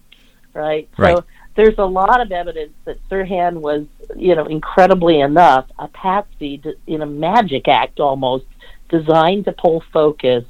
Right? 0.53 0.89
Right. 0.97 1.15
So 1.15 1.23
there's 1.55 1.77
a 1.77 1.85
lot 1.85 2.19
of 2.19 2.29
evidence 2.33 2.73
that 2.83 2.97
Sirhan 3.07 3.61
was, 3.61 3.85
you 4.17 4.35
know, 4.35 4.47
incredibly 4.47 5.21
enough, 5.21 5.65
a 5.79 5.87
patsy 5.87 6.61
in 6.87 7.03
a 7.03 7.05
magic 7.05 7.69
act 7.69 8.01
almost, 8.01 8.47
designed 8.89 9.45
to 9.45 9.53
pull 9.53 9.81
focus 9.93 10.43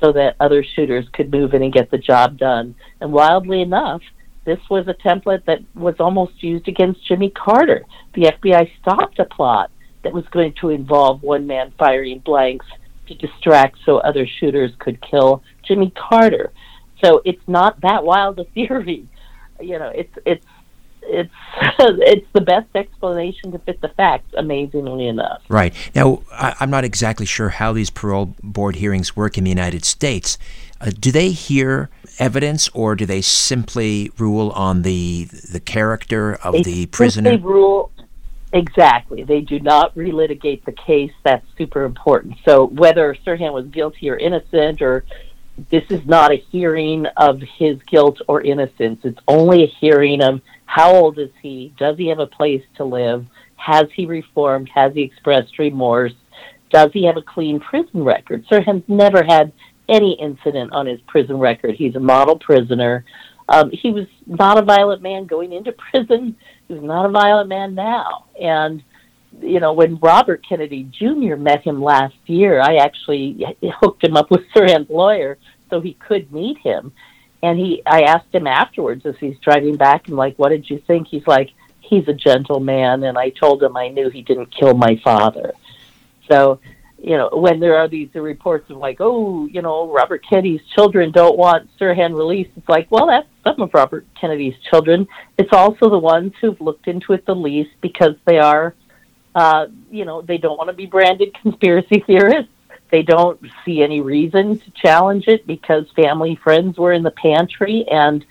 so 0.00 0.12
that 0.12 0.36
other 0.40 0.64
shooters 0.64 1.06
could 1.12 1.30
move 1.30 1.54
in 1.54 1.62
and 1.62 1.72
get 1.72 1.90
the 1.90 1.98
job 1.98 2.38
done. 2.38 2.74
And 3.00 3.12
wildly 3.12 3.62
enough, 3.62 4.02
this 4.44 4.58
was 4.68 4.86
a 4.88 4.94
template 4.94 5.44
that 5.46 5.60
was 5.74 5.94
almost 5.98 6.42
used 6.42 6.68
against 6.68 7.06
Jimmy 7.06 7.30
Carter. 7.30 7.84
The 8.14 8.32
FBI 8.32 8.70
stopped 8.80 9.18
a 9.18 9.24
plot 9.24 9.70
that 10.02 10.12
was 10.12 10.24
going 10.30 10.54
to 10.60 10.68
involve 10.68 11.22
one 11.22 11.46
man 11.46 11.72
firing 11.78 12.18
blanks 12.18 12.66
to 13.06 13.14
distract 13.14 13.78
so 13.84 13.98
other 13.98 14.26
shooters 14.26 14.72
could 14.78 15.00
kill 15.00 15.42
Jimmy 15.66 15.92
Carter. 15.96 16.52
So 17.02 17.22
it's 17.24 17.46
not 17.46 17.80
that 17.80 18.04
wild 18.04 18.38
a 18.38 18.44
theory. 18.44 19.08
You 19.60 19.78
know, 19.78 19.92
it's 19.94 20.12
it's 20.26 20.44
it's 21.06 21.32
it's 21.78 22.26
the 22.32 22.40
best 22.40 22.68
explanation 22.74 23.52
to 23.52 23.58
fit 23.58 23.80
the 23.80 23.88
facts, 23.88 24.32
amazingly 24.36 25.06
enough. 25.06 25.42
Right. 25.48 25.74
Now, 25.94 26.22
I, 26.32 26.54
am 26.60 26.70
not 26.70 26.84
exactly 26.84 27.26
sure 27.26 27.50
how 27.50 27.72
these 27.72 27.90
parole 27.90 28.34
board 28.42 28.76
hearings 28.76 29.16
work 29.16 29.38
in 29.38 29.44
the 29.44 29.50
United 29.50 29.84
States. 29.84 30.38
Uh, 30.80 30.90
do 30.98 31.12
they 31.12 31.30
hear 31.30 31.90
evidence, 32.18 32.68
or 32.70 32.94
do 32.94 33.06
they 33.06 33.20
simply 33.20 34.10
rule 34.18 34.50
on 34.50 34.82
the 34.82 35.24
the 35.24 35.60
character 35.60 36.34
of 36.34 36.52
they 36.54 36.62
the 36.62 36.86
prisoner? 36.86 37.30
They 37.30 37.36
rule 37.36 37.90
exactly. 38.52 39.24
They 39.24 39.40
do 39.40 39.60
not 39.60 39.94
relitigate 39.94 40.64
the 40.64 40.72
case. 40.72 41.12
That's 41.22 41.46
super 41.56 41.84
important. 41.84 42.36
So 42.44 42.66
whether 42.66 43.16
Sirhan 43.26 43.52
was 43.52 43.66
guilty 43.66 44.10
or 44.10 44.16
innocent, 44.16 44.82
or 44.82 45.04
this 45.70 45.84
is 45.90 46.04
not 46.06 46.32
a 46.32 46.36
hearing 46.50 47.06
of 47.16 47.40
his 47.40 47.80
guilt 47.84 48.20
or 48.26 48.42
innocence. 48.42 49.00
It's 49.04 49.18
only 49.28 49.64
a 49.64 49.66
hearing 49.66 50.20
of 50.20 50.40
how 50.66 50.94
old 50.94 51.18
is 51.18 51.30
he? 51.42 51.74
Does 51.78 51.96
he 51.96 52.08
have 52.08 52.18
a 52.18 52.26
place 52.26 52.62
to 52.76 52.84
live? 52.84 53.26
Has 53.56 53.84
he 53.94 54.06
reformed? 54.06 54.68
Has 54.74 54.92
he 54.94 55.02
expressed 55.02 55.58
remorse? 55.58 56.14
Does 56.70 56.90
he 56.92 57.04
have 57.06 57.16
a 57.16 57.22
clean 57.22 57.60
prison 57.60 58.02
record? 58.02 58.44
Sirhan's 58.48 58.82
never 58.88 59.22
had 59.22 59.52
any 59.88 60.18
incident 60.20 60.72
on 60.72 60.86
his 60.86 61.00
prison 61.06 61.38
record. 61.38 61.74
He's 61.76 61.94
a 61.94 62.00
model 62.00 62.38
prisoner. 62.38 63.04
Um, 63.48 63.70
he 63.70 63.90
was 63.90 64.06
not 64.26 64.58
a 64.58 64.62
violent 64.62 65.02
man 65.02 65.26
going 65.26 65.52
into 65.52 65.72
prison. 65.90 66.36
He 66.68 66.74
was 66.74 66.82
not 66.82 67.06
a 67.06 67.10
violent 67.10 67.48
man 67.48 67.74
now. 67.74 68.26
And, 68.40 68.82
you 69.40 69.60
know, 69.60 69.72
when 69.72 69.98
Robert 69.98 70.44
Kennedy 70.48 70.90
Jr. 70.98 71.36
met 71.36 71.62
him 71.62 71.82
last 71.82 72.16
year, 72.26 72.60
I 72.60 72.76
actually 72.76 73.44
hooked 73.80 74.04
him 74.04 74.16
up 74.16 74.30
with 74.30 74.40
Sirhan's 74.54 74.90
lawyer 74.90 75.38
so 75.70 75.80
he 75.80 75.94
could 75.94 76.32
meet 76.32 76.58
him. 76.58 76.92
And 77.44 77.58
he, 77.58 77.82
I 77.84 78.04
asked 78.04 78.34
him 78.34 78.46
afterwards 78.46 79.04
as 79.04 79.16
he's 79.20 79.38
driving 79.40 79.76
back, 79.76 80.08
and 80.08 80.16
like, 80.16 80.34
what 80.38 80.48
did 80.48 80.70
you 80.70 80.78
think? 80.86 81.08
He's 81.08 81.26
like, 81.26 81.50
he's 81.78 82.08
a 82.08 82.14
gentleman, 82.14 83.04
and 83.04 83.18
I 83.18 83.28
told 83.28 83.62
him 83.62 83.76
I 83.76 83.88
knew 83.88 84.08
he 84.08 84.22
didn't 84.22 84.46
kill 84.46 84.72
my 84.72 84.98
father. 85.04 85.52
So, 86.30 86.58
you 86.96 87.18
know, 87.18 87.28
when 87.34 87.60
there 87.60 87.76
are 87.76 87.86
these 87.86 88.08
reports 88.14 88.70
of 88.70 88.78
like, 88.78 88.96
oh, 89.00 89.44
you 89.44 89.60
know, 89.60 89.92
Robert 89.92 90.24
Kennedy's 90.26 90.62
children 90.74 91.10
don't 91.10 91.36
want 91.36 91.68
Sirhan 91.78 92.16
released, 92.16 92.52
it's 92.56 92.66
like, 92.66 92.90
well, 92.90 93.08
that's 93.08 93.28
some 93.44 93.60
of 93.60 93.74
Robert 93.74 94.06
Kennedy's 94.18 94.56
children. 94.70 95.06
It's 95.36 95.52
also 95.52 95.90
the 95.90 95.98
ones 95.98 96.32
who've 96.40 96.58
looked 96.62 96.88
into 96.88 97.12
it 97.12 97.26
the 97.26 97.34
least 97.34 97.72
because 97.82 98.14
they 98.24 98.38
are, 98.38 98.74
uh, 99.34 99.66
you 99.90 100.06
know, 100.06 100.22
they 100.22 100.38
don't 100.38 100.56
want 100.56 100.70
to 100.70 100.74
be 100.74 100.86
branded 100.86 101.36
conspiracy 101.42 102.02
theorists 102.06 102.53
they 102.94 103.02
don't 103.02 103.40
see 103.64 103.82
any 103.82 104.00
reason 104.00 104.56
to 104.56 104.70
challenge 104.70 105.26
it 105.26 105.44
because 105.48 105.84
family 105.96 106.36
friends 106.36 106.78
were 106.78 106.92
in 106.92 107.02
the 107.02 107.10
pantry. 107.10 107.84
And 107.90 108.24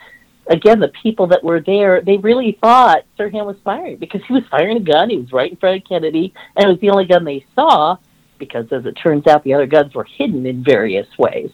again 0.47 0.79
the 0.79 0.87
people 0.87 1.27
that 1.27 1.43
were 1.43 1.59
there 1.59 1.99
they 1.99 2.15
really 2.15 2.57
thought 2.61 3.03
Sirhan 3.19 3.45
was 3.45 3.57
firing 3.65 3.97
because 3.97 4.21
he 4.25 4.31
was 4.31 4.43
firing 4.49 4.77
a 4.77 4.79
gun. 4.79 5.09
He 5.09 5.17
was 5.17 5.33
right 5.33 5.51
in 5.51 5.57
front 5.57 5.81
of 5.81 5.89
Kennedy. 5.89 6.33
And 6.55 6.65
it 6.65 6.69
was 6.69 6.79
the 6.79 6.91
only 6.91 7.03
gun 7.03 7.25
they 7.25 7.45
saw 7.53 7.97
because 8.37 8.71
as 8.71 8.85
it 8.85 8.93
turns 8.93 9.27
out 9.27 9.43
the 9.43 9.53
other 9.53 9.67
guns 9.67 9.93
were 9.93 10.05
hidden 10.05 10.45
in 10.45 10.63
various 10.63 11.09
ways. 11.17 11.51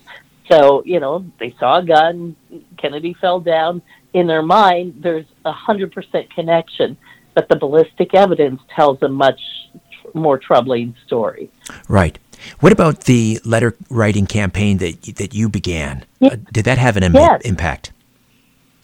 So 0.48 0.84
you 0.86 1.00
know 1.00 1.26
they 1.40 1.56
saw 1.60 1.80
a 1.80 1.84
gun. 1.84 2.36
Kennedy 2.78 3.16
fell 3.16 3.40
down. 3.40 3.82
In 4.14 4.28
their 4.28 4.44
mind 4.44 5.00
there's 5.00 5.26
a 5.46 5.52
hundred 5.52 5.94
percent 5.94 6.32
connection 6.32 6.96
but 7.34 7.50
the 7.50 7.56
ballistic 7.56 8.14
evidence 8.14 8.62
tells 8.76 9.02
a 9.02 9.08
much 9.08 9.42
more 10.14 10.38
troubling 10.38 10.96
story. 11.08 11.50
Right 11.88 12.20
what 12.60 12.72
about 12.72 13.02
the 13.02 13.40
letter 13.46 13.76
writing 13.90 14.26
campaign 14.26 14.78
that 14.78 15.02
that 15.18 15.34
you 15.34 15.50
began? 15.50 16.06
Uh, 16.22 16.38
did 16.52 16.66
that 16.66 16.78
have 16.78 16.98
an 16.98 17.04
Im- 17.04 17.14
yes. 17.14 17.42
impact? 17.44 17.92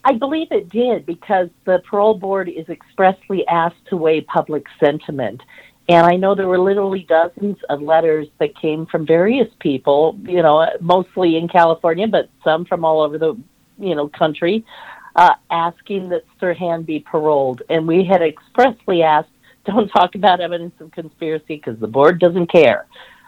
I 0.06 0.14
believe 0.14 0.52
it 0.52 0.70
did 0.70 1.06
because 1.06 1.50
the 1.66 1.82
parole 1.90 2.14
board 2.14 2.48
is 2.48 2.70
expressly 2.70 3.46
asked 3.48 3.84
to 3.90 3.98
weigh 3.98 4.22
public 4.22 4.68
sentiment. 4.80 5.42
And 5.90 6.06
I 6.06 6.16
know 6.16 6.36
there 6.36 6.48
were 6.48 6.60
literally 6.60 7.06
dozens 7.10 7.58
of 7.70 7.82
letters 7.82 8.28
that 8.40 8.56
came 8.56 8.86
from 8.86 9.06
various 9.06 9.48
people, 9.60 10.18
you 10.24 10.44
know, 10.44 10.68
mostly 10.80 11.38
in 11.38 11.48
California, 11.48 12.08
but 12.08 12.30
some 12.44 12.66
from 12.66 12.86
all 12.86 13.02
over 13.02 13.18
the, 13.18 13.36
you 13.80 13.96
know, 13.96 14.08
country, 14.08 14.64
uh, 15.16 15.34
asking 15.50 16.10
that 16.10 16.24
Sirhan 16.40 16.86
be 16.86 17.00
paroled. 17.00 17.64
And 17.70 17.88
we 17.88 18.04
had 18.04 18.22
expressly 18.22 19.02
asked, 19.02 19.30
don't 19.66 19.88
talk 19.90 20.14
about 20.14 20.40
evidence 20.40 20.80
of 20.80 20.92
conspiracy 20.92 21.56
because 21.56 21.80
the 21.80 21.88
board 21.88 22.20
doesn't 22.20 22.52
care 22.52 22.86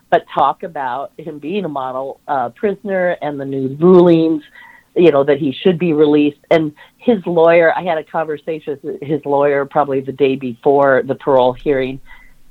but 0.09 0.25
talk 0.33 0.63
about 0.63 1.11
him 1.17 1.39
being 1.39 1.65
a 1.65 1.69
model 1.69 2.19
uh, 2.27 2.49
prisoner 2.49 3.17
and 3.21 3.39
the 3.39 3.45
new 3.45 3.75
rulings, 3.79 4.43
you 4.95 5.11
know, 5.11 5.23
that 5.23 5.37
he 5.37 5.51
should 5.51 5.77
be 5.77 5.93
released. 5.93 6.39
And 6.49 6.73
his 6.97 7.17
lawyer, 7.25 7.73
I 7.77 7.83
had 7.83 7.97
a 7.97 8.03
conversation 8.03 8.79
with 8.81 9.01
his 9.01 9.23
lawyer 9.25 9.65
probably 9.65 10.01
the 10.01 10.11
day 10.11 10.35
before 10.35 11.03
the 11.05 11.15
parole 11.15 11.53
hearing, 11.53 11.99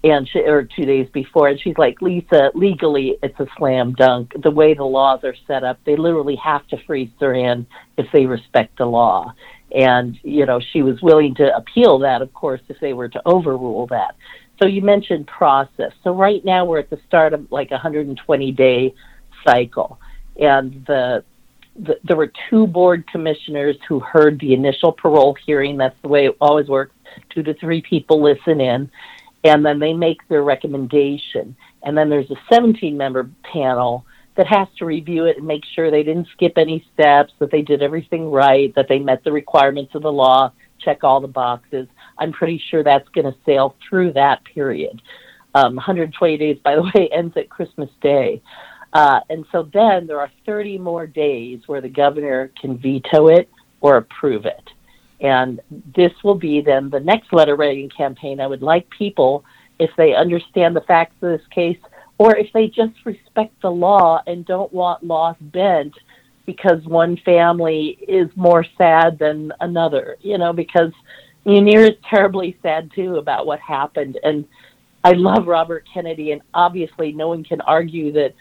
and 0.05 0.29
she, 0.29 0.41
or 0.41 0.63
two 0.63 0.85
days 0.85 1.09
before, 1.13 1.49
and 1.49 1.61
she's 1.61 1.77
like, 1.79 2.01
Lisa, 2.01 2.51
legally, 2.55 3.19
it's 3.23 3.41
a 3.41 3.47
slam 3.57 3.93
dunk. 3.95 4.33
The 4.41 4.51
way 4.51 4.75
the 4.75 4.85
laws 4.85 5.25
are 5.25 5.35
set 5.47 5.65
up, 5.65 5.81
they 5.85 5.97
literally 5.97 6.37
have 6.37 6.67
to 6.69 6.77
freeze 6.87 7.11
Sirhan 7.21 7.67
if 7.97 8.07
they 8.13 8.27
respect 8.27 8.79
the 8.79 8.87
law. 8.87 9.33
And, 9.75 10.17
you 10.23 10.47
know, 10.47 10.61
she 10.73 10.83
was 10.83 11.03
willing 11.03 11.35
to 11.37 11.57
appeal 11.57 11.99
that, 12.01 12.23
of 12.23 12.33
course, 12.33 12.61
if 12.69 12.79
they 12.81 12.93
were 12.93 13.09
to 13.09 13.23
overrule 13.27 13.89
that. 13.89 14.15
So 14.59 14.67
you 14.67 14.83
mentioned 14.83 15.27
process. 15.27 15.93
So 16.03 16.15
right 16.15 16.45
now 16.45 16.65
we're 16.65 16.79
at 16.79 16.91
the 16.91 16.99
start 17.07 17.35
of 17.35 17.51
like 17.51 17.71
a 17.71 17.75
120 17.75 18.53
day 18.53 18.95
cycle, 19.45 19.99
and 20.41 20.85
the, 20.87 21.25
the 21.79 21.99
there 22.05 22.17
were 22.17 22.33
two 22.49 22.67
board 22.67 23.07
commissioners 23.11 23.77
who 23.89 24.01
heard 24.01 24.41
the 24.41 24.55
initial 24.55 24.93
parole 24.93 25.37
hearing. 25.45 25.77
That's 25.77 26.01
the 26.03 26.09
way 26.09 26.27
it 26.27 26.37
always 26.41 26.69
works. 26.69 26.95
Two 27.31 27.43
to 27.43 27.55
three 27.55 27.83
people 27.83 28.23
listen 28.23 28.61
in, 28.61 28.91
and 29.45 29.65
then 29.65 29.79
they 29.79 29.93
make 29.93 30.27
their 30.29 30.43
recommendation. 30.43 31.57
And 31.83 31.97
then 31.97 32.09
there's 32.09 32.31
a 32.31 32.37
17 32.53 32.97
member 32.97 33.29
panel 33.53 34.07
that 34.37 34.47
has 34.47 34.69
to 34.79 34.85
review 34.85 35.25
it 35.25 35.39
and 35.39 35.47
make 35.47 35.63
sure 35.75 35.91
they 35.91 36.03
didn't 36.03 36.29
skip 36.33 36.59
any 36.59 36.85
steps, 36.93 37.33
that 37.39 37.51
they 37.51 37.63
did 37.63 37.83
everything 37.83 38.31
right, 38.31 38.75
that 38.75 38.87
they 38.89 38.99
met 38.99 39.25
the 39.25 39.33
requirements 39.33 39.95
of 39.95 40.03
the 40.03 40.13
law, 40.13 40.53
check 40.79 41.05
all 41.05 41.21
the 41.21 41.29
boxes 41.29 41.89
I'm 42.19 42.33
pretty 42.33 42.63
sure 42.71 42.83
that's 42.83 43.09
going 43.11 43.27
to 43.27 43.39
sail 43.45 43.77
through 43.89 44.13
that 44.15 44.45
period. 44.45 45.01
Um, 45.55 45.77
120 45.77 46.37
days, 46.37 46.59
by 46.63 46.77
the 46.77 46.83
way, 46.83 47.09
ends 47.13 47.37
at 47.37 47.49
Christmas 47.49 47.91
Day. 48.01 48.43
Uh, 48.93 49.21
and 49.29 49.45
so 49.53 49.69
then 49.73 50.07
there 50.07 50.21
are 50.21 50.31
30 50.45 50.79
more 50.79 51.07
days 51.07 51.61
where 51.67 51.81
the 51.81 51.89
governor 51.89 52.51
can 52.61 52.79
veto 52.79 53.29
it 53.29 53.49
or 53.81 53.97
approve 53.97 54.47
it. 54.47 54.71
And 55.21 55.61
this 55.95 56.13
will 56.23 56.35
be 56.35 56.61
then 56.61 56.91
the 56.91 57.01
next 57.01 57.33
letter 57.33 57.57
writing 57.57 57.91
campaign. 57.91 58.41
I 58.41 58.47
would 58.47 58.63
like 58.63 58.89
people, 58.91 59.45
if 59.79 59.91
they 59.97 60.15
understand 60.15 60.77
the 60.77 60.83
facts 60.83 61.15
of 61.23 61.31
this 61.31 61.47
case, 61.51 61.79
or 62.19 62.37
if 62.37 62.53
they 62.53 62.69
just 62.69 62.95
respect 63.05 63.61
the 63.63 63.71
law 63.71 64.23
and 64.27 64.47
don't 64.47 64.73
want 64.73 65.05
laws 65.05 65.37
bent 65.41 65.95
because 66.47 66.83
one 66.85 67.17
family 67.25 67.99
is 68.09 68.29
more 68.37 68.65
sad 68.79 69.19
than 69.19 69.53
another, 69.61 70.17
you 70.21 70.39
know, 70.39 70.53
because 70.53 70.93
Munir 71.47 71.89
is 71.89 71.97
terribly 72.09 72.59
sad 72.63 72.91
too 72.95 73.17
about 73.17 73.47
what 73.47 73.61
happened. 73.61 74.19
And 74.23 74.45
I 75.05 75.13
love 75.13 75.47
Robert 75.47 75.87
Kennedy, 75.93 76.33
and 76.33 76.43
obviously 76.53 77.13
no 77.13 77.29
one 77.29 77.45
can 77.45 77.61
argue 77.61 78.13
that, 78.13 78.35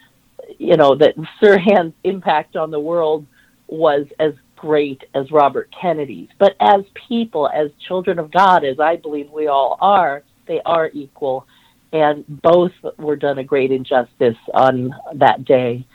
you 0.58 0.76
know, 0.76 0.96
that 0.96 1.16
Sirhan's 1.40 1.94
impact 2.04 2.56
on 2.56 2.72
the 2.72 2.80
world 2.80 3.26
was 3.68 4.08
as 4.20 4.34
great 4.56 5.04
as 5.14 5.32
Robert 5.32 5.70
Kennedy's. 5.80 6.30
But 6.40 6.56
as 6.60 6.82
people, 7.08 7.48
as 7.48 7.70
children 7.88 8.18
of 8.18 8.32
God, 8.32 8.64
as 8.64 8.80
I 8.80 8.96
believe 8.96 9.30
we 9.30 9.48
all 9.48 9.78
are, 9.80 10.24
they 10.48 10.62
are 10.66 10.90
equal. 10.94 11.46
And 11.94 12.26
both 12.42 12.72
were 12.98 13.16
done 13.16 13.38
a 13.38 13.44
great 13.44 13.72
injustice 13.72 14.38
on 14.54 14.94
that 15.14 15.46
day. 15.46 15.86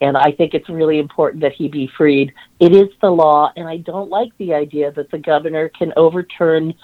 And 0.00 0.16
I 0.16 0.32
think 0.32 0.54
it's 0.54 0.68
really 0.68 0.98
important 0.98 1.42
that 1.42 1.52
he 1.52 1.68
be 1.68 1.90
freed. 1.96 2.32
It 2.58 2.72
is 2.72 2.88
the 3.00 3.10
law, 3.10 3.52
and 3.56 3.68
I 3.68 3.78
don't 3.78 4.08
like 4.08 4.36
the 4.38 4.54
idea 4.54 4.90
that 4.92 5.10
the 5.10 5.18
governor 5.18 5.68
can 5.68 5.92
overturn 5.96 6.74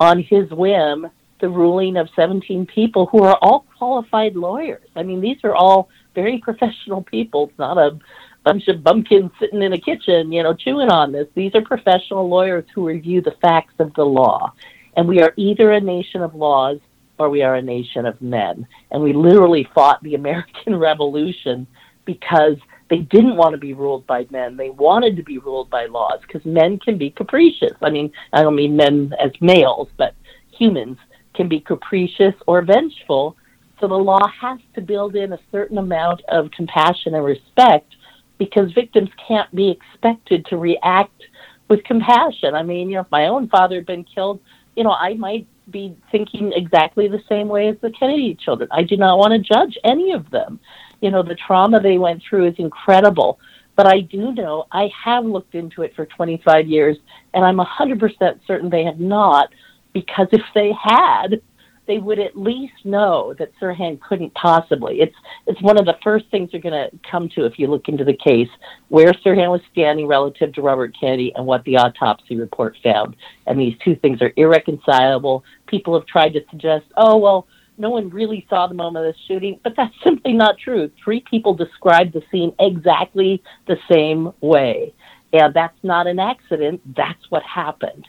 on 0.00 0.22
his 0.22 0.50
whim 0.50 1.08
the 1.40 1.48
ruling 1.48 1.96
of 1.96 2.08
17 2.16 2.66
people 2.66 3.06
who 3.06 3.22
are 3.22 3.36
all 3.42 3.66
qualified 3.76 4.34
lawyers. 4.34 4.88
I 4.96 5.02
mean, 5.02 5.20
these 5.20 5.38
are 5.44 5.54
all 5.54 5.88
very 6.14 6.38
professional 6.38 7.02
people. 7.02 7.48
It's 7.48 7.58
not 7.58 7.76
a 7.76 7.98
bunch 8.44 8.68
of 8.68 8.82
bumpkins 8.82 9.30
sitting 9.38 9.62
in 9.62 9.72
a 9.72 9.78
kitchen, 9.78 10.32
you 10.32 10.42
know, 10.42 10.54
chewing 10.54 10.90
on 10.90 11.12
this. 11.12 11.26
These 11.34 11.54
are 11.54 11.62
professional 11.62 12.28
lawyers 12.28 12.64
who 12.74 12.86
review 12.86 13.20
the 13.20 13.36
facts 13.42 13.74
of 13.78 13.92
the 13.94 14.04
law. 14.04 14.52
And 14.96 15.08
we 15.08 15.20
are 15.22 15.32
either 15.36 15.72
a 15.72 15.80
nation 15.80 16.22
of 16.22 16.34
laws 16.34 16.78
or 17.18 17.30
we 17.30 17.42
are 17.42 17.56
a 17.56 17.62
nation 17.62 18.06
of 18.06 18.20
men. 18.20 18.66
And 18.90 19.02
we 19.02 19.12
literally 19.12 19.68
fought 19.74 20.02
the 20.02 20.14
American 20.22 20.76
Revolution 20.76 21.66
because 22.04 22.56
they 22.90 22.98
didn't 22.98 23.36
want 23.36 23.52
to 23.52 23.58
be 23.58 23.72
ruled 23.72 24.06
by 24.06 24.26
men. 24.30 24.56
They 24.56 24.70
wanted 24.70 25.16
to 25.16 25.22
be 25.22 25.38
ruled 25.38 25.70
by 25.70 25.86
laws 25.86 26.20
because 26.22 26.44
men 26.44 26.78
can 26.78 26.98
be 26.98 27.10
capricious. 27.10 27.72
I 27.82 27.90
mean, 27.90 28.12
I 28.32 28.42
don't 28.42 28.54
mean 28.54 28.76
men 28.76 29.12
as 29.22 29.32
males, 29.40 29.88
but 29.96 30.14
humans 30.50 30.98
can 31.34 31.48
be 31.48 31.60
capricious 31.60 32.34
or 32.46 32.62
vengeful. 32.62 33.36
So 33.80 33.88
the 33.88 33.94
law 33.94 34.26
has 34.40 34.58
to 34.74 34.80
build 34.80 35.16
in 35.16 35.32
a 35.32 35.38
certain 35.50 35.78
amount 35.78 36.22
of 36.28 36.50
compassion 36.50 37.14
and 37.14 37.24
respect 37.24 37.96
because 38.38 38.72
victims 38.72 39.10
can't 39.26 39.52
be 39.54 39.70
expected 39.70 40.46
to 40.46 40.56
react 40.56 41.22
with 41.68 41.82
compassion. 41.84 42.54
I 42.54 42.62
mean, 42.62 42.88
you 42.88 42.96
know, 42.96 43.02
if 43.02 43.10
my 43.10 43.26
own 43.26 43.48
father 43.48 43.76
had 43.76 43.86
been 43.86 44.04
killed, 44.04 44.40
you 44.76 44.84
know, 44.84 44.92
I 44.92 45.14
might 45.14 45.46
be 45.70 45.96
thinking 46.12 46.52
exactly 46.54 47.08
the 47.08 47.22
same 47.28 47.48
way 47.48 47.68
as 47.68 47.76
the 47.80 47.90
Kennedy 47.90 48.34
children. 48.34 48.68
I 48.72 48.82
do 48.82 48.96
not 48.96 49.18
want 49.18 49.32
to 49.32 49.38
judge 49.38 49.78
any 49.84 50.12
of 50.12 50.30
them. 50.30 50.60
You 51.04 51.10
know, 51.10 51.22
the 51.22 51.34
trauma 51.34 51.80
they 51.80 51.98
went 51.98 52.22
through 52.26 52.46
is 52.46 52.54
incredible. 52.56 53.38
But 53.76 53.86
I 53.86 54.00
do 54.00 54.32
know 54.32 54.64
I 54.72 54.88
have 55.04 55.26
looked 55.26 55.54
into 55.54 55.82
it 55.82 55.94
for 55.94 56.06
25 56.06 56.66
years, 56.66 56.96
and 57.34 57.44
I'm 57.44 57.58
100% 57.58 58.40
certain 58.46 58.70
they 58.70 58.84
have 58.84 58.98
not, 58.98 59.50
because 59.92 60.28
if 60.32 60.40
they 60.54 60.72
had, 60.82 61.42
they 61.86 61.98
would 61.98 62.18
at 62.18 62.38
least 62.38 62.72
know 62.84 63.34
that 63.38 63.52
Sirhan 63.60 64.00
couldn't 64.00 64.32
possibly. 64.32 65.02
It's 65.02 65.14
it's 65.46 65.60
one 65.60 65.78
of 65.78 65.84
the 65.84 65.98
first 66.02 66.24
things 66.30 66.48
you're 66.54 66.62
going 66.62 66.72
to 66.72 66.98
come 67.10 67.28
to 67.34 67.44
if 67.44 67.58
you 67.58 67.66
look 67.66 67.88
into 67.88 68.04
the 68.04 68.16
case, 68.16 68.48
where 68.88 69.12
Sirhan 69.12 69.50
was 69.50 69.60
standing 69.72 70.06
relative 70.06 70.54
to 70.54 70.62
Robert 70.62 70.96
Kennedy 70.98 71.34
and 71.36 71.44
what 71.44 71.62
the 71.64 71.76
autopsy 71.76 72.36
report 72.36 72.78
found. 72.82 73.14
And 73.46 73.60
these 73.60 73.76
two 73.84 73.94
things 73.96 74.22
are 74.22 74.32
irreconcilable. 74.36 75.44
People 75.66 75.92
have 75.92 76.06
tried 76.06 76.32
to 76.32 76.40
suggest, 76.50 76.86
oh 76.96 77.18
well, 77.18 77.46
no 77.76 77.90
one 77.90 78.10
really 78.10 78.46
saw 78.48 78.66
the 78.66 78.74
moment 78.74 79.06
of 79.06 79.14
the 79.14 79.20
shooting, 79.26 79.60
but 79.62 79.74
that's 79.76 79.94
simply 80.04 80.32
not 80.32 80.58
true. 80.58 80.90
Three 81.02 81.20
people 81.20 81.54
described 81.54 82.12
the 82.12 82.22
scene 82.30 82.54
exactly 82.58 83.42
the 83.66 83.76
same 83.90 84.32
way. 84.40 84.94
And 85.32 85.52
that's 85.52 85.76
not 85.82 86.06
an 86.06 86.20
accident. 86.20 86.80
That's 86.96 87.30
what 87.30 87.42
happened. 87.42 88.06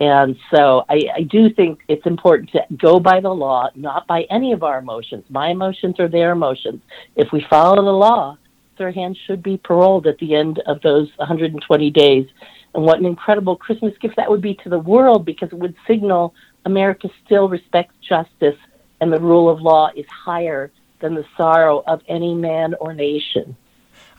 And 0.00 0.36
so 0.50 0.84
I, 0.88 1.02
I 1.16 1.22
do 1.22 1.50
think 1.52 1.80
it's 1.88 2.06
important 2.06 2.50
to 2.50 2.62
go 2.76 2.98
by 2.98 3.20
the 3.20 3.30
law, 3.30 3.68
not 3.74 4.06
by 4.06 4.22
any 4.30 4.52
of 4.52 4.62
our 4.62 4.78
emotions. 4.78 5.24
My 5.28 5.50
emotions 5.50 6.00
are 6.00 6.08
their 6.08 6.32
emotions. 6.32 6.82
If 7.16 7.32
we 7.32 7.46
follow 7.48 7.76
the 7.76 7.92
law, 7.92 8.36
Sirhan 8.78 9.14
should 9.26 9.42
be 9.42 9.56
paroled 9.56 10.06
at 10.06 10.18
the 10.18 10.34
end 10.34 10.60
of 10.66 10.80
those 10.82 11.10
120 11.16 11.90
days. 11.90 12.26
And 12.74 12.82
what 12.82 12.98
an 12.98 13.06
incredible 13.06 13.56
Christmas 13.56 13.94
gift 14.00 14.16
that 14.16 14.28
would 14.28 14.42
be 14.42 14.54
to 14.64 14.68
the 14.68 14.78
world 14.78 15.24
because 15.24 15.50
it 15.52 15.58
would 15.58 15.76
signal 15.86 16.34
America 16.64 17.08
still 17.24 17.48
respects 17.48 17.94
justice 18.08 18.56
and 19.00 19.12
the 19.12 19.20
rule 19.20 19.48
of 19.48 19.60
law 19.60 19.90
is 19.94 20.06
higher 20.06 20.70
than 21.00 21.14
the 21.14 21.24
sorrow 21.36 21.82
of 21.86 22.02
any 22.08 22.34
man 22.34 22.74
or 22.80 22.94
nation. 22.94 23.56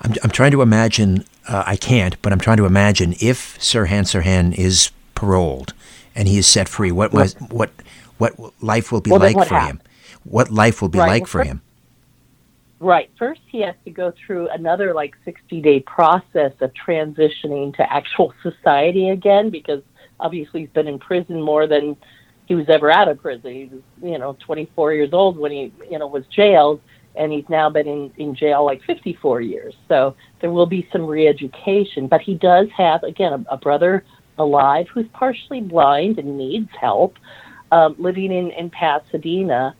I'm, 0.01 0.13
I'm 0.23 0.29
trying 0.29 0.51
to 0.51 0.61
imagine, 0.61 1.25
uh, 1.47 1.63
I 1.65 1.77
can't, 1.77 2.21
but 2.21 2.33
I'm 2.33 2.39
trying 2.39 2.57
to 2.57 2.65
imagine 2.65 3.15
if 3.19 3.57
Sirhan 3.59 4.03
Sirhan 4.03 4.53
is 4.57 4.91
paroled 5.15 5.73
and 6.13 6.27
he 6.27 6.37
is 6.37 6.47
set 6.47 6.69
free, 6.69 6.91
what 6.91 7.13
was 7.13 7.33
what 7.49 7.71
what 8.17 8.33
life 8.61 8.91
will 8.91 9.01
be 9.01 9.11
well, 9.11 9.19
like 9.19 9.35
for 9.47 9.55
happened? 9.55 9.79
him? 9.79 9.87
What 10.23 10.51
life 10.51 10.81
will 10.81 10.89
be 10.89 10.99
right. 10.99 11.07
like 11.07 11.21
well, 11.23 11.27
for 11.27 11.39
first, 11.39 11.49
him? 11.49 11.61
Right. 12.79 13.09
First, 13.17 13.41
he 13.47 13.61
has 13.61 13.75
to 13.85 13.91
go 13.91 14.13
through 14.25 14.49
another 14.49 14.93
like 14.93 15.15
60 15.23 15.61
day 15.61 15.79
process 15.81 16.53
of 16.59 16.71
transitioning 16.73 17.75
to 17.75 17.93
actual 17.93 18.33
society 18.43 19.09
again 19.09 19.49
because 19.49 19.81
obviously 20.19 20.61
he's 20.61 20.69
been 20.69 20.87
in 20.87 20.99
prison 20.99 21.41
more 21.41 21.67
than 21.67 21.97
he 22.45 22.55
was 22.55 22.65
ever 22.69 22.91
out 22.91 23.07
of 23.07 23.21
prison. 23.21 23.53
He 23.53 23.65
was, 23.65 23.81
you 24.01 24.17
know, 24.17 24.37
24 24.39 24.93
years 24.93 25.09
old 25.13 25.37
when 25.37 25.51
he, 25.51 25.73
you 25.89 25.99
know, 25.99 26.07
was 26.07 26.25
jailed, 26.27 26.81
and 27.15 27.31
he's 27.31 27.47
now 27.49 27.69
been 27.69 27.87
in, 27.87 28.11
in 28.17 28.35
jail 28.35 28.65
like 28.65 28.83
54 28.83 29.41
years. 29.41 29.73
So 29.87 30.15
there 30.41 30.51
will 30.51 30.65
be 30.65 30.87
some 30.91 31.05
re-education. 31.05 32.07
But 32.07 32.21
he 32.21 32.35
does 32.35 32.67
have, 32.75 33.03
again, 33.03 33.33
a, 33.33 33.53
a 33.53 33.57
brother 33.57 34.03
alive 34.37 34.87
who's 34.93 35.07
partially 35.13 35.61
blind 35.61 36.19
and 36.19 36.37
needs 36.37 36.69
help, 36.79 37.17
um, 37.71 37.95
living 37.97 38.31
in, 38.31 38.51
in 38.51 38.69
Pasadena. 38.69 39.75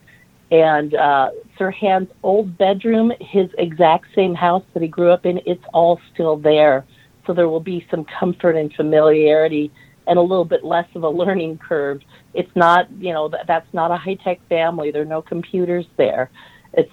And 0.51 0.93
uh, 0.95 1.31
Sirhan's 1.59 2.09
old 2.23 2.57
bedroom, 2.57 3.11
his 3.19 3.49
exact 3.57 4.07
same 4.15 4.33
house 4.33 4.63
that 4.73 4.81
he 4.81 4.87
grew 4.87 5.11
up 5.11 5.25
in, 5.25 5.41
it's 5.45 5.63
all 5.73 5.99
still 6.13 6.37
there. 6.37 6.85
So 7.25 7.33
there 7.33 7.49
will 7.49 7.59
be 7.59 7.85
some 7.89 8.05
comfort 8.05 8.55
and 8.55 8.73
familiarity 8.73 9.71
and 10.07 10.19
a 10.19 10.21
little 10.21 10.45
bit 10.45 10.63
less 10.63 10.87
of 10.95 11.03
a 11.03 11.09
learning 11.09 11.57
curve. 11.57 12.01
It's 12.33 12.53
not, 12.55 12.91
you 12.99 13.13
know, 13.13 13.29
th- 13.29 13.43
that's 13.47 13.71
not 13.73 13.91
a 13.91 13.97
high 13.97 14.15
tech 14.15 14.39
family. 14.47 14.91
There 14.91 15.01
are 15.01 15.05
no 15.05 15.21
computers 15.21 15.85
there. 15.97 16.29
It's, 16.73 16.91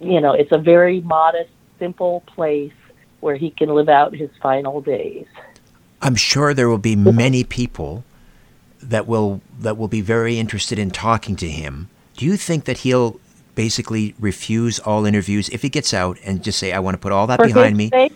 you 0.00 0.20
know, 0.20 0.32
it's 0.32 0.52
a 0.52 0.58
very 0.58 1.00
modest, 1.00 1.50
simple 1.78 2.22
place 2.26 2.72
where 3.20 3.36
he 3.36 3.50
can 3.50 3.68
live 3.68 3.88
out 3.88 4.14
his 4.14 4.30
final 4.42 4.80
days. 4.80 5.26
I'm 6.02 6.14
sure 6.14 6.54
there 6.54 6.68
will 6.68 6.78
be 6.78 6.94
many 6.96 7.42
people 7.44 8.04
that 8.82 9.06
will 9.06 9.40
that 9.58 9.76
will 9.76 9.88
be 9.88 10.00
very 10.00 10.38
interested 10.38 10.78
in 10.78 10.90
talking 10.90 11.36
to 11.36 11.48
him. 11.48 11.88
Do 12.16 12.24
you 12.26 12.36
think 12.36 12.64
that 12.64 12.78
he'll 12.78 13.18
basically 13.54 14.14
refuse 14.18 14.78
all 14.78 15.06
interviews 15.06 15.48
if 15.48 15.62
he 15.62 15.68
gets 15.68 15.94
out 15.94 16.18
and 16.24 16.42
just 16.42 16.58
say, 16.58 16.72
"I 16.72 16.78
want 16.78 16.94
to 16.94 16.98
put 16.98 17.12
all 17.12 17.26
that 17.26 17.40
For 17.40 17.46
behind 17.46 17.76
me"? 17.76 17.88
Sake, 17.88 18.12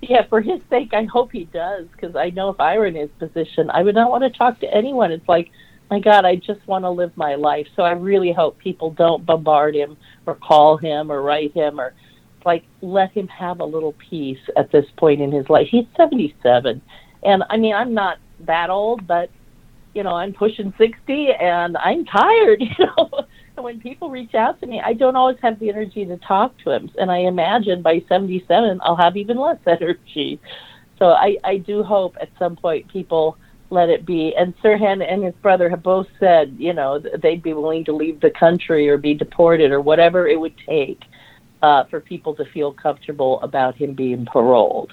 yeah, 0.00 0.26
for 0.28 0.40
his 0.40 0.60
sake, 0.70 0.92
I 0.92 1.04
hope 1.04 1.32
he 1.32 1.44
does 1.44 1.86
because 1.92 2.14
I 2.14 2.30
know 2.30 2.50
if 2.50 2.60
I 2.60 2.78
were 2.78 2.86
in 2.86 2.94
his 2.94 3.10
position, 3.18 3.70
I 3.70 3.82
would 3.82 3.94
not 3.94 4.10
want 4.10 4.24
to 4.24 4.30
talk 4.30 4.60
to 4.60 4.74
anyone. 4.74 5.10
It's 5.10 5.28
like, 5.28 5.50
my 5.90 5.98
God, 5.98 6.24
I 6.24 6.36
just 6.36 6.66
want 6.66 6.84
to 6.84 6.90
live 6.90 7.12
my 7.16 7.34
life. 7.34 7.66
So 7.74 7.82
I 7.82 7.92
really 7.92 8.32
hope 8.32 8.58
people 8.58 8.90
don't 8.92 9.26
bombard 9.26 9.74
him 9.74 9.96
or 10.26 10.34
call 10.36 10.76
him 10.76 11.10
or 11.10 11.22
write 11.22 11.52
him 11.54 11.80
or 11.80 11.94
like 12.44 12.64
let 12.82 13.10
him 13.12 13.26
have 13.28 13.60
a 13.60 13.64
little 13.64 13.94
peace 14.08 14.38
at 14.56 14.70
this 14.70 14.86
point 14.96 15.20
in 15.20 15.32
his 15.32 15.48
life. 15.48 15.66
He's 15.70 15.86
77. 15.96 16.80
And 17.24 17.44
I 17.50 17.56
mean, 17.56 17.74
I'm 17.74 17.94
not 17.94 18.18
that 18.40 18.70
old, 18.70 19.06
but 19.06 19.30
you 19.94 20.04
know, 20.04 20.14
I'm 20.14 20.32
pushing 20.32 20.72
60 20.78 21.32
and 21.40 21.76
I'm 21.78 22.04
tired, 22.04 22.60
you 22.78 22.86
know. 22.86 23.26
And 23.58 23.64
when 23.64 23.80
people 23.80 24.08
reach 24.08 24.36
out 24.36 24.60
to 24.60 24.66
me, 24.68 24.80
I 24.80 24.92
don't 24.92 25.16
always 25.16 25.36
have 25.42 25.58
the 25.58 25.68
energy 25.68 26.06
to 26.06 26.16
talk 26.18 26.56
to 26.58 26.70
them. 26.70 26.90
And 26.96 27.10
I 27.10 27.18
imagine 27.18 27.82
by 27.82 28.04
77, 28.08 28.78
I'll 28.82 28.94
have 28.94 29.16
even 29.16 29.36
less 29.36 29.58
energy. 29.66 30.40
So 30.96 31.06
I, 31.06 31.36
I 31.42 31.56
do 31.58 31.82
hope 31.82 32.16
at 32.20 32.30
some 32.38 32.54
point 32.54 32.86
people 32.86 33.36
let 33.70 33.88
it 33.88 34.06
be. 34.06 34.32
And 34.36 34.56
Sirhan 34.58 35.04
and 35.04 35.24
his 35.24 35.34
brother 35.42 35.68
have 35.70 35.82
both 35.82 36.06
said, 36.20 36.54
you 36.56 36.72
know, 36.72 37.00
they'd 37.00 37.42
be 37.42 37.52
willing 37.52 37.84
to 37.86 37.92
leave 37.92 38.20
the 38.20 38.30
country 38.30 38.88
or 38.88 38.96
be 38.96 39.12
deported 39.12 39.72
or 39.72 39.80
whatever 39.80 40.28
it 40.28 40.38
would 40.38 40.54
take 40.64 41.02
uh, 41.60 41.82
for 41.90 41.98
people 42.00 42.36
to 42.36 42.44
feel 42.44 42.72
comfortable 42.72 43.40
about 43.40 43.74
him 43.74 43.92
being 43.92 44.24
paroled. 44.24 44.92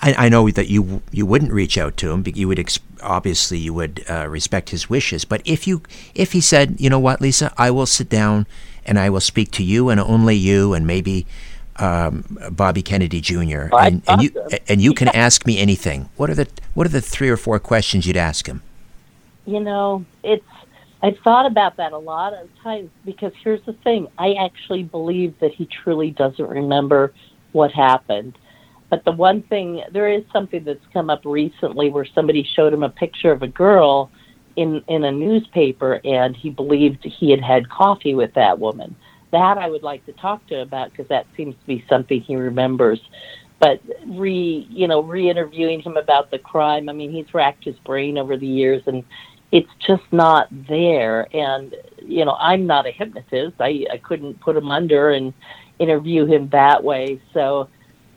I, 0.00 0.26
I 0.26 0.28
know 0.28 0.50
that 0.50 0.68
you 0.68 1.02
you 1.10 1.26
wouldn't 1.26 1.52
reach 1.52 1.76
out 1.78 1.96
to 1.98 2.10
him. 2.10 2.22
But 2.22 2.36
you 2.36 2.48
would 2.48 2.58
ex- 2.58 2.80
obviously 3.02 3.58
you 3.58 3.74
would 3.74 4.04
uh, 4.08 4.26
respect 4.28 4.70
his 4.70 4.88
wishes. 4.88 5.24
But 5.24 5.42
if 5.44 5.66
you 5.66 5.82
if 6.14 6.32
he 6.32 6.40
said, 6.40 6.76
you 6.78 6.90
know 6.90 6.98
what, 6.98 7.20
Lisa, 7.20 7.52
I 7.56 7.70
will 7.70 7.86
sit 7.86 8.08
down 8.08 8.46
and 8.84 8.98
I 8.98 9.10
will 9.10 9.20
speak 9.20 9.50
to 9.52 9.62
you 9.62 9.88
and 9.90 10.00
only 10.00 10.34
you, 10.34 10.72
and 10.72 10.86
maybe 10.86 11.26
um, 11.76 12.24
Bobby 12.50 12.82
Kennedy 12.82 13.20
Jr. 13.20 13.68
Well, 13.70 13.78
and, 13.78 14.02
and 14.08 14.22
you 14.22 14.30
awesome. 14.30 14.58
and 14.68 14.80
you 14.80 14.94
can 14.94 15.08
ask 15.08 15.46
me 15.46 15.58
anything. 15.58 16.08
What 16.16 16.30
are 16.30 16.34
the 16.34 16.48
what 16.74 16.86
are 16.86 16.90
the 16.90 17.00
three 17.00 17.28
or 17.28 17.36
four 17.36 17.58
questions 17.58 18.06
you'd 18.06 18.16
ask 18.16 18.46
him? 18.46 18.62
You 19.46 19.60
know, 19.60 20.04
it's 20.22 20.44
I've 21.02 21.18
thought 21.18 21.46
about 21.46 21.76
that 21.76 21.92
a 21.92 21.98
lot 21.98 22.34
of 22.34 22.48
times 22.62 22.90
because 23.04 23.32
here's 23.42 23.64
the 23.64 23.72
thing: 23.72 24.08
I 24.18 24.34
actually 24.34 24.82
believe 24.82 25.38
that 25.40 25.52
he 25.52 25.66
truly 25.66 26.10
doesn't 26.10 26.48
remember 26.48 27.12
what 27.52 27.72
happened. 27.72 28.36
But 28.90 29.04
the 29.04 29.12
one 29.12 29.42
thing, 29.42 29.82
there 29.92 30.08
is 30.08 30.22
something 30.32 30.64
that's 30.64 30.84
come 30.92 31.10
up 31.10 31.22
recently 31.24 31.90
where 31.90 32.06
somebody 32.14 32.48
showed 32.54 32.72
him 32.72 32.82
a 32.82 32.88
picture 32.88 33.32
of 33.32 33.42
a 33.42 33.48
girl 33.48 34.10
in 34.56 34.82
in 34.88 35.04
a 35.04 35.12
newspaper, 35.12 36.00
and 36.04 36.36
he 36.36 36.50
believed 36.50 37.04
he 37.04 37.30
had 37.30 37.42
had 37.42 37.68
coffee 37.68 38.14
with 38.14 38.34
that 38.34 38.58
woman. 38.58 38.96
That 39.30 39.58
I 39.58 39.68
would 39.68 39.82
like 39.82 40.04
to 40.06 40.12
talk 40.12 40.46
to 40.48 40.62
about 40.62 40.90
because 40.90 41.08
that 41.08 41.26
seems 41.36 41.54
to 41.54 41.66
be 41.66 41.84
something 41.88 42.20
he 42.20 42.34
remembers. 42.36 43.00
But 43.60 43.80
re, 44.06 44.66
you 44.70 44.88
know, 44.88 45.02
re-interviewing 45.02 45.80
him 45.80 45.96
about 45.96 46.30
the 46.30 46.38
crime. 46.38 46.88
I 46.88 46.92
mean, 46.92 47.10
he's 47.10 47.34
racked 47.34 47.64
his 47.64 47.76
brain 47.80 48.16
over 48.16 48.36
the 48.36 48.46
years, 48.46 48.82
and 48.86 49.04
it's 49.52 49.70
just 49.86 50.04
not 50.12 50.48
there. 50.68 51.28
And 51.34 51.74
you 52.02 52.24
know, 52.24 52.36
I'm 52.38 52.66
not 52.66 52.86
a 52.86 52.90
hypnotist. 52.90 53.56
I 53.60 53.84
I 53.92 53.98
couldn't 53.98 54.40
put 54.40 54.56
him 54.56 54.70
under 54.70 55.10
and 55.10 55.34
interview 55.78 56.26
him 56.26 56.48
that 56.50 56.82
way. 56.82 57.20
So, 57.34 57.68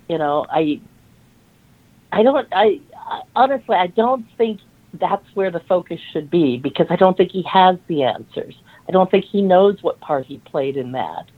you 0.08 0.18
know, 0.18 0.46
I 0.50 0.82
I 2.12 2.24
don't 2.24 2.48
I, 2.52 2.80
I 2.96 3.22
honestly 3.36 3.76
I 3.76 3.88
don't 3.88 4.26
think 4.38 4.60
that's 5.00 5.26
where 5.34 5.52
the 5.52 5.62
focus 5.62 6.00
should 6.12 6.30
be 6.30 6.58
because 6.58 6.88
I 6.90 6.96
don't 6.96 7.16
think 7.16 7.32
he 7.32 7.44
has 7.44 7.78
the 7.88 8.04
answers. 8.04 8.56
I 8.88 8.92
don't 8.92 9.10
think 9.10 9.26
he 9.26 9.42
knows 9.42 9.82
what 9.82 10.00
part 10.02 10.26
he 10.26 10.40
played 10.40 10.76
in 10.76 10.92
that. 10.94 11.30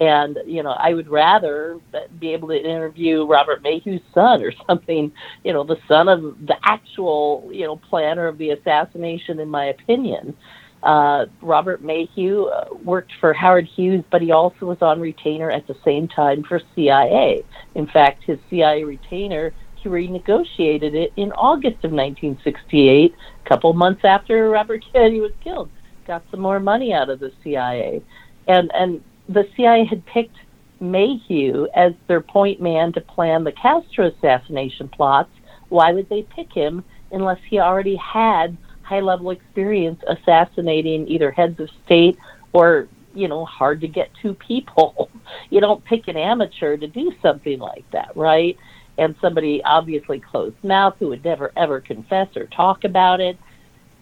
And 0.00 0.38
you 0.46 0.62
know, 0.62 0.72
I 0.72 0.94
would 0.94 1.08
rather 1.08 1.78
be 2.18 2.32
able 2.32 2.48
to 2.48 2.58
interview 2.58 3.26
Robert 3.26 3.62
Maheu's 3.62 4.02
son 4.12 4.42
or 4.42 4.52
something. 4.66 5.12
You 5.44 5.52
know, 5.52 5.64
the 5.64 5.78
son 5.86 6.08
of 6.08 6.22
the 6.46 6.56
actual 6.64 7.48
you 7.52 7.64
know 7.64 7.76
planner 7.76 8.26
of 8.26 8.38
the 8.38 8.50
assassination, 8.50 9.38
in 9.38 9.48
my 9.48 9.66
opinion. 9.66 10.36
Uh, 10.84 11.24
Robert 11.40 11.82
Maheu 11.82 12.52
uh, 12.52 12.74
worked 12.84 13.12
for 13.18 13.32
Howard 13.32 13.66
Hughes, 13.74 14.04
but 14.10 14.20
he 14.20 14.32
also 14.32 14.66
was 14.66 14.78
on 14.82 15.00
retainer 15.00 15.50
at 15.50 15.66
the 15.66 15.74
same 15.82 16.06
time 16.06 16.44
for 16.44 16.60
CIA. 16.74 17.42
In 17.74 17.86
fact, 17.86 18.22
his 18.24 18.38
CIA 18.50 18.84
retainer 18.84 19.54
he 19.76 19.88
renegotiated 19.88 20.94
it 20.94 21.12
in 21.16 21.30
August 21.32 21.84
of 21.84 21.92
1968, 21.92 23.14
a 23.14 23.48
couple 23.48 23.72
months 23.74 24.00
after 24.04 24.48
Robert 24.48 24.82
Kennedy 24.92 25.20
was 25.20 25.32
killed. 25.42 25.70
Got 26.06 26.24
some 26.30 26.40
more 26.40 26.60
money 26.60 26.92
out 26.92 27.10
of 27.10 27.20
the 27.20 27.32
CIA, 27.42 28.02
and 28.48 28.70
and 28.74 29.02
the 29.28 29.44
CIA 29.56 29.84
had 29.84 30.04
picked 30.06 30.36
Maheu 30.82 31.66
as 31.74 31.92
their 32.08 32.20
point 32.20 32.60
man 32.60 32.92
to 32.92 33.00
plan 33.00 33.44
the 33.44 33.52
Castro 33.52 34.08
assassination 34.08 34.88
plots. 34.88 35.30
Why 35.68 35.92
would 35.92 36.08
they 36.08 36.22
pick 36.22 36.52
him 36.52 36.84
unless 37.10 37.38
he 37.48 37.58
already 37.58 37.96
had 37.96 38.56
high 38.84 39.00
level 39.00 39.30
experience 39.30 40.02
assassinating 40.06 41.08
either 41.08 41.30
heads 41.30 41.58
of 41.60 41.68
state 41.84 42.18
or 42.52 42.88
you 43.14 43.28
know 43.28 43.44
hard 43.44 43.80
to 43.80 43.88
get 43.88 44.10
to 44.22 44.34
people 44.34 45.10
you 45.50 45.60
don't 45.60 45.84
pick 45.84 46.08
an 46.08 46.16
amateur 46.16 46.76
to 46.76 46.86
do 46.86 47.12
something 47.22 47.58
like 47.58 47.88
that 47.90 48.10
right 48.16 48.56
and 48.98 49.14
somebody 49.20 49.62
obviously 49.64 50.20
closed 50.20 50.56
mouth 50.62 50.94
who 50.98 51.08
would 51.08 51.24
never 51.24 51.52
ever 51.56 51.80
confess 51.80 52.36
or 52.36 52.46
talk 52.46 52.84
about 52.84 53.20
it 53.20 53.38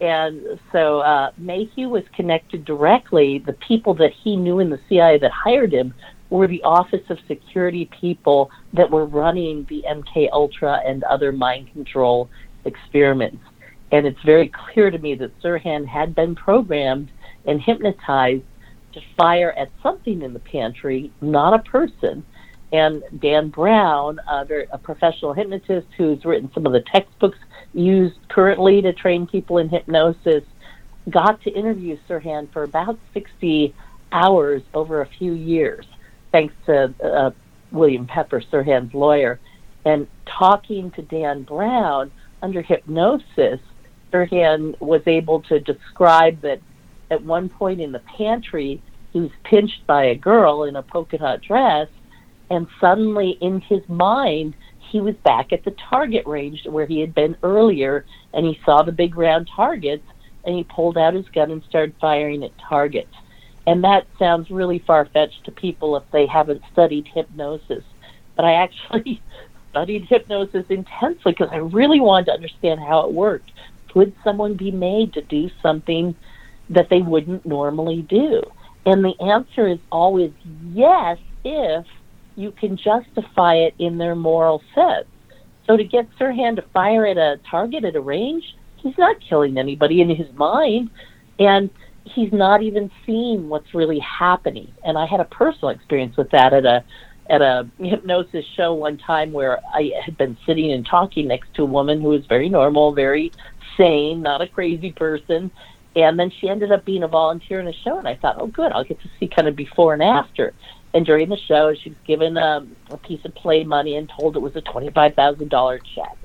and 0.03 0.59
so 0.73 0.99
uh, 0.99 1.31
Maheu 1.41 1.89
was 1.89 2.03
connected 2.13 2.65
directly. 2.65 3.39
The 3.39 3.53
people 3.53 3.95
that 3.95 4.13
he 4.13 4.35
knew 4.35 4.59
in 4.59 4.69
the 4.69 4.81
CIA 4.89 5.17
that 5.19 5.31
hired 5.31 5.73
him 5.73 5.95
were 6.29 6.49
the 6.49 6.63
Office 6.65 7.09
of 7.09 7.19
Security 7.29 7.89
people 8.01 8.51
that 8.73 8.91
were 8.91 9.07
running 9.07 9.65
the 9.69 9.85
MK 9.89 10.29
Ultra 10.33 10.83
and 10.85 11.05
other 11.05 11.31
mind 11.31 11.73
control 11.73 12.29
experiments. 12.65 13.45
And 13.93 14.07
it's 14.07 14.21
very 14.23 14.49
clear 14.49 14.91
to 14.91 14.99
me 14.99 15.15
that 15.17 15.39
Sirhan 15.43 15.87
had 15.87 16.15
been 16.15 16.35
programmed 16.35 17.11
and 17.45 17.61
hypnotized 17.61 18.43
to 18.93 19.01
fire 19.17 19.53
at 19.53 19.71
something 19.83 20.23
in 20.23 20.33
the 20.33 20.39
pantry, 20.39 21.13
not 21.21 21.55
a 21.55 21.63
person. 21.71 22.25
And 22.73 23.03
Dan 23.19 23.51
Brown, 23.51 24.19
uh, 24.27 24.47
a 24.73 24.79
professional 24.79 25.35
hypnotist 25.35 25.87
who's 25.99 26.25
written 26.25 26.51
some 26.55 26.65
of 26.65 26.73
the 26.73 26.81
textbooks 26.81 27.39
used 27.75 28.17
currently 28.29 28.81
to 28.81 28.95
train 28.95 29.27
people 29.27 29.59
in 29.59 29.69
hypnosis, 29.69 30.45
got 31.11 31.43
to 31.43 31.51
interview 31.51 31.99
Sirhan 32.09 32.51
for 32.51 32.63
about 32.63 32.99
60 33.13 33.75
hours 34.11 34.63
over 34.73 35.03
a 35.03 35.07
few 35.07 35.35
years, 35.35 35.85
thanks 36.31 36.55
to 36.65 36.95
uh, 37.05 37.31
William 37.73 38.07
Pepper, 38.07 38.41
Sirhan's 38.41 38.95
lawyer. 38.95 39.39
And 39.85 40.07
talking 40.27 40.93
to 40.93 41.03
Dan 41.03 41.43
Brown 41.43 42.11
under 42.41 42.63
hypnosis, 42.63 43.61
Sirhan 44.13 44.79
was 44.81 45.03
able 45.07 45.41
to 45.43 45.59
describe 45.61 46.41
that 46.43 46.61
at 47.11 47.23
one 47.23 47.49
point 47.49 47.81
in 47.81 47.93
the 47.93 48.01
pantry, 48.01 48.83
he 49.13 49.21
was 49.21 49.31
pinched 49.45 49.87
by 49.87 50.05
a 50.05 50.15
girl 50.15 50.65
in 50.65 50.77
a 50.77 50.83
polka 50.83 51.19
dot 51.19 51.43
dress, 51.43 51.89
and 52.51 52.67
suddenly 52.81 53.39
in 53.41 53.61
his 53.61 53.87
mind, 53.89 54.55
he 54.91 55.01
was 55.01 55.15
back 55.25 55.53
at 55.53 55.65
the 55.65 55.75
target 55.91 56.27
range 56.27 56.67
where 56.67 56.87
he 56.87 57.01
had 57.01 57.15
been 57.15 57.37
earlier, 57.43 58.05
and 58.35 58.47
he 58.47 58.61
saw 58.65 58.83
the 58.83 58.93
big 58.93 59.17
round 59.17 59.49
targets, 59.55 60.05
and 60.45 60.57
he 60.57 60.65
pulled 60.65 60.99
out 60.99 61.15
his 61.15 61.29
gun 61.35 61.51
and 61.51 61.63
started 61.69 61.95
firing 62.01 62.45
at 62.45 62.51
targets. 62.59 63.15
And 63.67 63.85
that 63.85 64.07
sounds 64.19 64.51
really 64.51 64.81
far 64.81 65.07
fetched 65.07 65.45
to 65.45 65.53
people 65.53 65.97
if 65.97 66.03
they 66.13 66.27
haven't 66.27 66.63
studied 66.73 67.09
hypnosis. 67.09 67.85
But 68.37 68.45
I 68.45 68.55
actually 68.55 69.23
studied 69.71 70.07
hypnosis 70.09 70.67
intensely 70.69 71.33
because 71.33 71.49
I 71.53 71.57
really 71.57 72.01
wanted 72.01 72.27
to 72.27 72.33
understand 72.33 72.81
how 72.81 73.07
it 73.07 73.13
worked. 73.13 73.53
Could 73.93 74.15
someone 74.25 74.55
be 74.55 74.71
made 74.71 75.13
to 75.15 75.23
do 75.23 75.51
something 75.63 76.15
that 76.71 76.89
they 76.89 77.03
wouldn't 77.03 77.45
normally 77.45 78.03
do? 78.03 78.43
And 78.87 79.05
the 79.05 79.15
answer 79.21 79.69
is 79.69 79.79
always 79.91 80.33
yes, 80.73 81.19
if 81.45 81.87
you 82.37 82.51
can 82.53 82.77
justify 82.77 83.57
it 83.57 83.75
in 83.79 83.99
their 83.99 84.15
moral 84.15 84.63
sense. 84.75 85.07
So 85.67 85.77
to 85.77 85.85
get 85.85 86.09
Sirhan 86.19 86.57
to 86.57 86.63
fire 86.73 87.07
at 87.07 87.17
a 87.17 87.39
target 87.49 87.85
at 87.85 87.95
a 87.95 88.01
range, 88.01 88.57
he's 88.77 88.97
not 88.99 89.17
killing 89.29 89.59
anybody 89.59 90.01
in 90.01 90.09
his 90.09 90.33
mind, 90.35 90.91
and 91.39 91.71
he's 92.05 92.33
not 92.33 92.63
even 92.63 92.91
seeing 93.07 93.49
what's 93.49 93.75
really 93.75 94.01
happening. 94.01 94.73
And 94.85 94.99
I 94.99 95.07
had 95.07 95.21
a 95.21 95.25
personal 95.27 95.69
experience 95.69 96.17
with 96.17 96.31
that 96.31 96.53
at 96.53 96.65
a 96.65 96.85
at 97.31 97.41
a 97.41 97.69
hypnosis 97.79 98.45
show 98.57 98.75
one 98.75 98.99
time 98.99 99.33
where 99.33 99.61
I 99.73 99.93
had 100.05 100.19
been 100.19 100.37
sitting 100.45 100.73
and 100.73 100.85
talking 100.85 101.29
next 101.29 101.55
to 101.55 101.63
a 101.63 101.67
woman 101.67 102.01
who 102.01 102.09
was 102.09 102.27
very 102.27 102.49
normal, 102.49 102.93
very 102.93 103.33
sane, 103.77 104.23
not 104.23 104.41
a 104.41 104.49
crazy 104.49 104.93
person. 104.93 105.51
And 105.95 106.19
then 106.19 106.31
she 106.31 106.49
ended 106.49 106.73
up 106.73 106.85
being 106.85 107.03
a 107.03 107.09
volunteer 107.09 107.61
in 107.61 107.69
a 107.69 107.73
show, 107.73 107.99
and 107.99 108.09
I 108.09 108.15
thought, 108.15 108.37
oh, 108.39 108.47
good, 108.47 108.73
I'll 108.73 108.85
get 108.85 109.01
to 109.03 109.11
see 109.21 109.29
kind 109.29 109.47
of 109.47 109.55
before 109.55 109.93
and 109.93 110.03
after. 110.03 110.55
And 110.95 111.05
during 111.05 111.29
the 111.29 111.37
show, 111.37 111.75
she 111.75 111.91
was 111.91 111.99
given 112.07 112.37
um, 112.37 112.77
a 112.91 112.97
piece 112.97 113.25
of 113.25 113.35
play 113.35 113.65
money 113.65 113.97
and 113.97 114.11
told 114.19 114.37
it 114.37 114.41
was 114.41 114.57
a 114.57 114.61
twenty-five 114.61 115.15
thousand 115.15 115.49
dollar 115.49 115.79
check. 115.95 116.17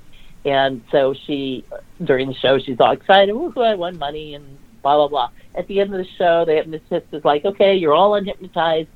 And 0.45 0.81
so 0.91 1.13
she, 1.25 1.65
during 2.03 2.27
the 2.27 2.35
show, 2.35 2.59
she's 2.59 2.79
all 2.79 2.91
excited. 2.91 3.33
Woohoo! 3.33 3.65
I 3.65 3.75
won 3.75 3.97
money 3.97 4.35
and 4.35 4.57
blah 4.81 4.95
blah 4.95 5.07
blah. 5.07 5.29
At 5.55 5.67
the 5.67 5.79
end 5.79 5.93
of 5.93 5.97
the 5.97 6.09
show, 6.17 6.45
the 6.45 6.55
hypnotist 6.55 7.07
is 7.13 7.23
like, 7.25 7.45
"Okay, 7.45 7.75
you're 7.75 7.93
all 7.93 8.11
unhypnotized. 8.11 8.87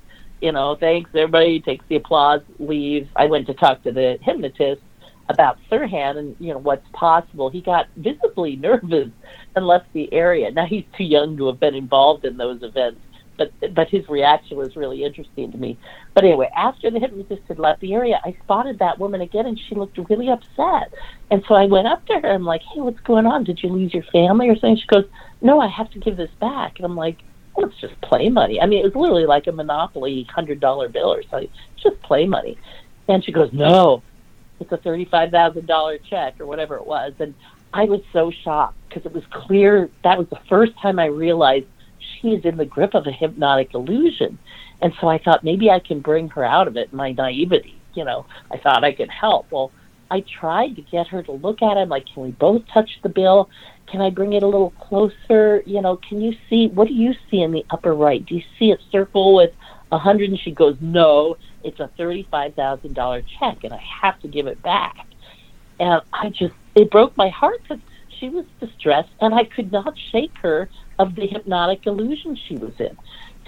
You 0.42 0.52
know, 0.52 0.76
thanks. 0.76 1.10
Everybody 1.14 1.62
takes 1.62 1.86
the 1.88 1.96
applause, 1.98 2.42
leaves." 2.60 3.10
I 3.16 3.26
went 3.26 3.48
to 3.48 3.54
talk 3.54 3.84
to 3.84 3.92
the 3.92 4.18
hypnotist 4.22 4.82
about 5.32 5.58
Sirhan 5.70 6.18
and 6.18 6.36
you 6.40 6.54
know 6.54 6.60
what's 6.60 6.88
possible. 6.94 7.50
He 7.50 7.62
got 7.62 7.88
visibly 7.98 8.56
nervous 8.68 9.10
and 9.56 9.68
left 9.68 9.92
the 9.94 10.12
area. 10.14 10.52
Now 10.52 10.66
he's 10.66 10.86
too 10.98 11.04
young 11.04 11.38
to 11.38 11.48
have 11.48 11.60
been 11.60 11.76
involved 11.76 12.26
in 12.26 12.38
those 12.38 12.62
events, 12.64 13.00
but 13.38 13.52
but 13.74 13.90
his 13.90 14.08
reaction 14.10 14.58
was 14.58 14.76
really 14.76 15.04
interesting 15.04 15.52
to 15.52 15.58
me. 15.58 15.78
But 16.14 16.24
anyway, 16.24 16.50
after 16.56 16.92
the 16.92 17.00
hypnotist 17.00 17.42
had 17.48 17.60
left 17.60 17.82
the 17.82 17.94
area, 17.94 18.20
I 18.24 18.36
spotted 18.44 18.80
that 18.80 19.00
woman 19.00 19.22
again, 19.22 19.46
and 19.46 19.60
she 19.68 19.76
looked 19.76 19.98
really 20.10 20.30
upset. 20.30 20.94
And 21.30 21.44
so 21.48 21.56
I 21.56 21.66
went 21.66 21.88
up 21.88 22.06
to 22.08 22.20
her. 22.20 22.32
I'm 22.32 22.46
like, 22.46 22.62
"Hey, 22.74 22.82
what's 22.82 23.00
going 23.02 23.26
on? 23.26 23.44
Did 23.44 23.64
you 23.64 23.70
lose 23.70 23.94
your 23.94 24.04
family 24.12 24.50
or 24.50 24.56
something?" 24.56 24.78
She 24.78 24.88
goes, 24.88 25.06
"No, 25.42 25.60
I 25.60 25.68
have 25.68 25.90
to 25.92 26.00
give 26.00 26.18
this 26.18 26.32
back." 26.40 26.78
And 26.78 26.86
I'm 26.86 26.96
like, 26.96 27.18
"Well, 27.56 27.68
it's 27.68 27.80
just 27.80 28.00
play 28.02 28.30
money. 28.30 28.62
I 28.62 28.66
mean, 28.66 28.80
it 28.80 28.84
was 28.84 28.96
literally 28.96 29.26
like 29.26 29.48
a 29.48 29.52
monopoly 29.52 30.28
hundred 30.34 30.60
dollar 30.60 30.90
bill 30.90 31.12
or 31.14 31.24
something. 31.24 31.50
It's 31.74 31.84
just 31.84 32.02
play 32.02 32.28
money." 32.28 32.58
And 33.08 33.24
she 33.24 33.32
goes, 33.32 33.52
"No, 33.52 34.04
it's 34.62 34.72
a 34.72 34.78
thirty-five 34.78 35.32
thousand 35.32 35.68
dollar 35.68 35.98
check 35.98 36.40
or 36.40 36.46
whatever 36.46 36.76
it 36.76 36.86
was." 36.86 37.14
And 37.20 37.34
I 37.74 37.86
was 37.86 38.02
so 38.14 38.32
shocked 38.32 38.78
because 38.88 39.06
it 39.06 39.14
was 39.14 39.24
clear 39.32 39.90
that 40.04 40.18
was 40.18 40.28
the 40.30 40.40
first 40.50 40.74
time 40.82 41.00
I 41.00 41.06
realized 41.06 41.66
she's 42.00 42.44
in 42.46 42.58
the 42.58 42.66
grip 42.66 42.94
of 42.94 43.08
a 43.08 43.12
hypnotic 43.12 43.74
illusion. 43.74 44.38
And 44.82 44.94
so 45.00 45.08
I 45.08 45.20
thought 45.20 45.44
maybe 45.44 45.70
I 45.70 45.80
can 45.80 46.00
bring 46.00 46.30
her 46.30 46.44
out 46.44 46.68
of 46.68 46.76
it, 46.76 46.92
my 46.92 47.12
naivety. 47.12 47.80
You 47.94 48.06
know, 48.06 48.26
I 48.52 48.58
thought 48.58 48.84
I 48.84 48.94
could 48.94 49.10
help. 49.10 49.52
Well, 49.52 49.72
I 50.10 50.22
tried 50.22 50.76
to 50.76 50.82
get 50.82 51.08
her 51.08 51.24
to 51.24 51.32
look 51.32 51.62
at 51.62 51.78
it. 51.78 51.82
I'm 51.82 51.90
like, 51.90 52.06
can 52.14 52.24
we 52.24 52.32
both 52.32 52.64
touch 52.74 52.90
the 53.04 53.10
bill? 53.10 53.50
Can 53.90 54.02
I 54.02 54.10
bring 54.10 54.34
it 54.34 54.44
a 54.44 54.48
little 54.48 54.72
closer? 54.72 55.62
You 55.66 55.82
know, 55.82 55.98
can 55.98 56.22
you 56.22 56.34
see, 56.50 56.68
what 56.68 56.88
do 56.88 56.94
you 56.94 57.14
see 57.30 57.42
in 57.42 57.52
the 57.52 57.66
upper 57.70 57.94
right? 57.94 58.26
Do 58.26 58.36
you 58.36 58.44
see 58.58 58.72
a 58.72 58.78
circle 58.92 59.36
with 59.36 59.52
a 59.92 59.98
hundred? 59.98 60.30
And 60.30 60.40
she 60.40 60.52
goes, 60.52 60.76
no, 60.82 61.38
it's 61.64 61.80
a 61.80 61.90
$35,000 62.00 63.24
check 63.40 63.64
and 63.64 63.74
I 63.74 63.84
have 64.02 64.20
to 64.22 64.28
give 64.28 64.48
it 64.48 64.62
back. 64.62 65.06
And 65.80 66.02
I 66.14 66.30
just, 66.30 66.54
it 66.76 66.92
broke 66.92 67.16
my 67.18 67.30
heart 67.30 67.62
because 67.64 67.84
she 68.20 68.30
was 68.30 68.46
distressed 68.60 69.10
and 69.20 69.34
I 69.34 69.46
could 69.46 69.72
not 69.72 69.98
shake 70.12 70.38
her 70.42 70.70
of 71.00 71.16
the 71.16 71.28
hypnotic 71.28 71.88
illusion 71.88 72.36
she 72.36 72.58
was 72.58 72.80
in. 72.80 72.98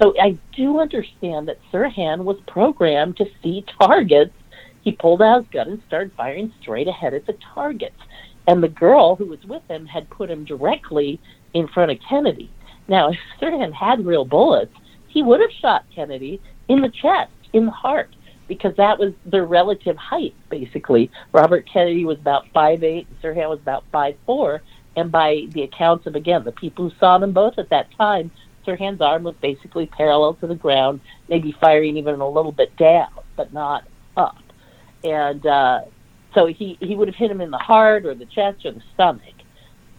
So 0.01 0.15
I 0.19 0.37
do 0.55 0.79
understand 0.79 1.47
that 1.47 1.59
Sirhan 1.71 2.23
was 2.23 2.39
programmed 2.47 3.17
to 3.17 3.29
see 3.41 3.63
targets. 3.79 4.33
He 4.81 4.91
pulled 4.91 5.21
out 5.21 5.43
his 5.43 5.51
gun 5.51 5.67
and 5.69 5.83
started 5.87 6.13
firing 6.17 6.51
straight 6.59 6.87
ahead 6.87 7.13
at 7.13 7.27
the 7.27 7.37
targets. 7.53 7.99
And 8.47 8.61
the 8.61 8.69
girl 8.69 9.15
who 9.15 9.25
was 9.25 9.43
with 9.45 9.65
him 9.69 9.85
had 9.85 10.09
put 10.09 10.29
him 10.29 10.43
directly 10.43 11.21
in 11.53 11.67
front 11.67 11.91
of 11.91 11.99
Kennedy. 12.09 12.49
Now, 12.87 13.11
if 13.11 13.19
Sirhan 13.39 13.71
had 13.71 14.05
real 14.05 14.25
bullets, 14.25 14.75
he 15.07 15.21
would 15.21 15.39
have 15.39 15.51
shot 15.51 15.85
Kennedy 15.93 16.41
in 16.67 16.81
the 16.81 16.89
chest, 16.89 17.31
in 17.53 17.65
the 17.65 17.71
heart, 17.71 18.15
because 18.47 18.75
that 18.75 18.99
was 18.99 19.13
their 19.25 19.45
relative 19.45 19.95
height, 19.95 20.35
basically. 20.49 21.09
Robert 21.31 21.67
Kennedy 21.71 22.05
was 22.05 22.19
about 22.19 22.47
five 22.53 22.83
eight, 22.83 23.07
Sirhan 23.21 23.49
was 23.49 23.59
about 23.59 23.83
five 23.91 24.15
four. 24.25 24.61
And 24.95 25.11
by 25.11 25.47
the 25.49 25.63
accounts 25.63 26.05
of, 26.05 26.15
again, 26.15 26.43
the 26.43 26.51
people 26.51 26.89
who 26.89 26.95
saw 26.99 27.17
them 27.17 27.31
both 27.31 27.57
at 27.57 27.69
that 27.69 27.87
time, 27.97 28.29
Sirhan's 28.65 29.01
arm 29.01 29.23
was 29.23 29.35
basically 29.41 29.87
parallel 29.87 30.35
to 30.35 30.47
the 30.47 30.55
ground, 30.55 31.01
maybe 31.27 31.55
firing 31.59 31.97
even 31.97 32.19
a 32.19 32.29
little 32.29 32.51
bit 32.51 32.75
down, 32.77 33.09
but 33.35 33.51
not 33.53 33.85
up. 34.15 34.37
And 35.03 35.45
uh, 35.45 35.81
so 36.33 36.45
he, 36.45 36.77
he 36.79 36.95
would 36.95 37.07
have 37.07 37.15
hit 37.15 37.31
him 37.31 37.41
in 37.41 37.51
the 37.51 37.57
heart 37.57 38.05
or 38.05 38.13
the 38.13 38.25
chest 38.25 38.65
or 38.65 38.71
the 38.71 38.83
stomach. 38.93 39.33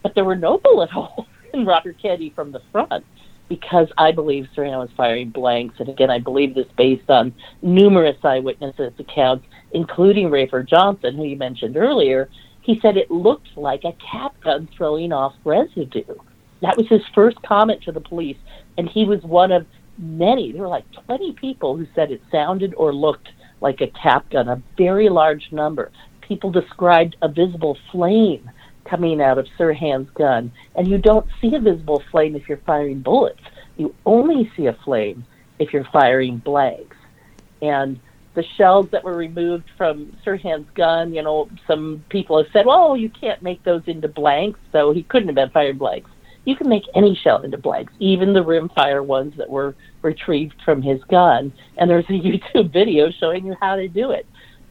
But 0.03 0.15
there 0.15 0.25
were 0.25 0.37
no 0.37 0.59
bullet 0.65 0.91
holes 0.91 1.27
in 1.53 1.65
Robert 1.65 1.97
Kennedy 2.01 2.31
from 2.31 2.53
the 2.53 2.63
front 2.73 3.05
because 3.49 3.89
I 3.99 4.13
believe 4.13 4.49
Sirhan 4.57 4.79
was 4.79 4.91
firing 4.97 5.31
blanks. 5.31 5.77
And 5.79 5.89
again, 5.89 6.11
I 6.11 6.19
believe 6.19 6.55
this 6.55 6.67
based 6.77 7.09
on 7.11 7.35
numerous 7.63 8.17
eyewitnesses' 8.25 8.93
accounts, 8.99 9.47
including 9.73 10.31
Rafer 10.31 10.67
Johnson, 10.67 11.17
who 11.17 11.25
you 11.25 11.37
mentioned 11.37 11.77
earlier. 11.77 12.29
He 12.63 12.81
said 12.81 12.97
it 12.97 13.11
looked 13.11 13.57
like 13.57 13.85
a 13.85 13.97
cap 14.11 14.35
gun 14.43 14.69
throwing 14.77 15.13
off 15.13 15.35
residue. 15.45 16.15
That 16.63 16.77
was 16.79 16.89
his 16.89 17.03
first 17.15 17.41
comment 17.43 17.83
to 17.83 17.93
the 17.93 18.01
police, 18.01 18.39
and 18.79 18.89
he 18.89 19.05
was 19.05 19.23
one 19.23 19.53
of 19.53 19.67
many. 19.99 20.53
There 20.53 20.63
were 20.63 20.69
like 20.69 20.91
20 21.07 21.33
people 21.33 21.77
who 21.77 21.87
said 21.95 22.11
it 22.11 22.23
sounded 22.33 22.75
or 22.75 22.95
looked 22.95 23.29
like 23.61 23.81
a 23.83 23.89
cap 23.89 24.31
gun, 24.31 24.49
a 24.49 24.63
very 24.79 25.11
large 25.11 25.49
number. 25.53 25.93
People 26.23 26.51
described 26.51 27.17
a 27.21 27.29
visible 27.29 27.77
flame 27.93 28.51
coming 28.85 29.21
out 29.21 29.39
of 29.39 29.47
Sirhan's 29.59 30.11
gun, 30.11 30.53
and 30.75 30.89
you 30.89 30.99
don't 30.99 31.27
see 31.41 31.55
a 31.55 31.61
visible 31.61 32.03
flame 32.11 32.37
if 32.37 32.49
you're 32.49 32.61
firing 32.67 33.01
bullets. 33.01 33.41
You 33.77 33.95
only 34.07 34.51
see 34.57 34.67
a 34.67 34.77
flame 34.85 35.25
if 35.59 35.73
you're 35.73 35.89
firing 35.93 36.39
blanks. 36.39 36.97
And 37.63 37.99
the 38.35 38.45
shells 38.57 38.89
that 38.93 39.05
were 39.05 39.17
removed 39.17 39.65
from 39.77 40.17
Sirhan's 40.25 40.69
gun, 40.75 41.15
you 41.15 41.23
know, 41.23 41.49
some 41.67 42.05
people 42.09 42.43
have 42.43 42.53
said, 42.53 42.67
well, 42.67 42.97
you 42.97 43.09
can't 43.09 43.43
make 43.43 43.63
those 43.65 43.83
into 43.87 44.09
blanks, 44.09 44.59
so 44.73 44.93
he 44.93 45.03
couldn't 45.03 45.29
have 45.29 45.37
been 45.37 45.51
firing 45.51 45.79
blanks 45.79 46.11
you 46.45 46.57
can 46.57 46.69
make 46.69 46.85
any 46.95 47.15
shell 47.15 47.43
into 47.43 47.59
blanks, 47.59 47.93
even 47.99 48.33
the 48.33 48.45
rimfire 48.45 49.05
ones 49.05 49.35
that 49.37 49.49
were 49.49 49.75
retrieved 50.03 50.55
from 50.65 50.83
his 50.83 51.03
gun. 51.05 51.53
And 51.79 51.89
there's 51.89 52.05
a 52.07 52.13
YouTube 52.13 52.73
video 52.73 53.11
showing 53.11 53.47
you 53.47 53.57
how 53.61 53.77
to 53.77 53.89
do 53.89 54.11
it. 54.11 54.27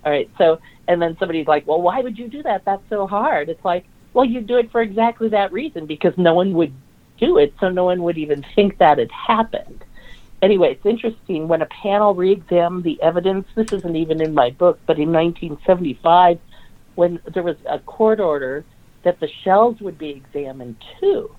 All 0.06 0.12
right, 0.12 0.30
so 0.38 0.60
and 0.88 1.02
then 1.02 1.16
somebody's 1.18 1.48
like, 1.48 1.66
"Well, 1.66 1.82
why 1.82 2.02
would 2.02 2.18
you 2.18 2.28
do 2.28 2.44
that? 2.44 2.66
That's 2.66 2.84
so 2.90 3.08
hard." 3.08 3.48
It's 3.48 3.64
like, 3.64 3.86
well, 4.14 4.26
you 4.26 4.42
do 4.42 4.58
it 4.58 4.72
for 4.72 4.82
exactly 4.82 5.30
that 5.30 5.52
reason 5.52 5.86
because 5.86 6.14
no 6.18 6.34
one 6.34 6.54
would 6.54 6.74
do 7.20 7.38
it, 7.38 7.54
so 7.60 7.70
no 7.70 7.86
one 7.86 8.04
would 8.04 8.18
even 8.18 8.46
think 8.56 8.78
that 8.78 8.98
had 8.98 9.12
happened. 9.12 9.84
Anyway, 10.42 10.72
it's 10.72 10.86
interesting 10.86 11.48
when 11.48 11.62
a 11.62 11.68
panel 11.68 12.14
re-examined 12.14 12.84
the 12.84 13.02
evidence. 13.02 13.48
This 13.56 13.68
isn't 13.72 13.96
even 13.96 14.20
in 14.22 14.34
my 14.34 14.50
book, 14.50 14.80
but 14.86 15.00
in 15.00 15.12
1975, 15.12 16.40
when 16.96 17.20
there 17.34 17.44
was 17.44 17.56
a 17.70 17.80
court 17.80 18.20
order 18.20 18.66
that 19.04 19.20
the 19.20 19.30
shells 19.44 19.80
would 19.80 19.98
be 19.98 20.10
examined 20.10 20.76
too 21.00 21.34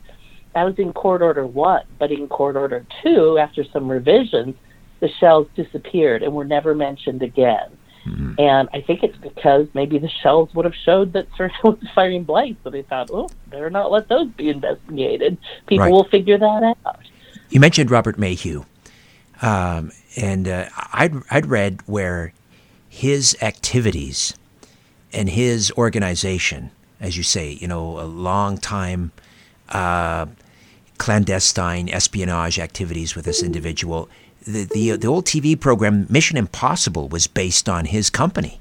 that 0.55 0.65
was 0.65 0.79
in 0.79 0.93
court 0.93 1.21
order 1.21 1.47
one, 1.47 1.83
but 1.99 2.13
in 2.13 2.29
court 2.29 2.57
order 2.57 2.87
two, 3.03 3.39
after 3.39 3.65
some 3.73 3.91
revisions, 3.91 4.55
the 5.01 5.09
shells 5.21 5.49
disappeared 5.57 6.23
and 6.23 6.33
were 6.33 6.45
never 6.45 6.75
mentioned 6.75 7.23
again. 7.23 7.77
Mm-hmm. 8.07 8.35
And 8.39 8.69
I 8.73 8.81
think 8.81 9.03
it's 9.03 9.17
because 9.17 9.67
maybe 9.75 9.99
the 9.99 10.09
shells 10.09 10.55
would 10.55 10.65
have 10.65 10.75
showed 10.75 11.13
that 11.15 11.27
Sir 11.37 11.51
was 11.65 11.79
firing 11.95 12.25
blanks, 12.25 12.61
so 12.65 12.71
they 12.71 12.83
thought, 12.83 13.11
oh, 13.13 13.29
better 13.49 13.71
not 13.71 13.91
let 13.91 14.09
those 14.09 14.29
be 14.29 14.49
investigated. 14.51 15.39
People 15.67 15.87
right. 15.87 15.93
will 15.93 16.05
figure 16.05 16.39
that 16.39 16.77
out. 16.85 17.01
You 17.51 17.61
mentioned 17.61 17.91
Robert 17.91 18.17
Maheu, 18.17 18.65
um, 19.43 19.93
and 20.17 20.49
uh, 20.49 20.69
I'd, 20.93 21.15
I'd 21.31 21.47
read 21.47 21.81
where 21.87 22.33
his 22.89 23.37
activities 23.41 24.35
and 25.13 25.29
his 25.29 25.73
organization, 25.73 26.71
as 27.01 27.17
you 27.17 27.23
say, 27.23 27.53
you 27.53 27.69
know, 27.69 28.01
a 28.01 28.05
long 28.05 28.59
time 28.59 29.13
uh, 29.71 30.27
clandestine 30.99 31.89
espionage 31.89 32.59
activities 32.59 33.15
with 33.15 33.25
this 33.25 33.43
individual. 33.43 34.09
The, 34.45 34.65
the, 34.65 34.97
the 34.97 35.07
old 35.07 35.25
TV 35.25 35.59
program 35.59 36.07
Mission 36.11 36.37
Impossible 36.37 37.09
was 37.09 37.27
based 37.27 37.69
on 37.69 37.87
his 37.87 38.11
company. 38.11 38.61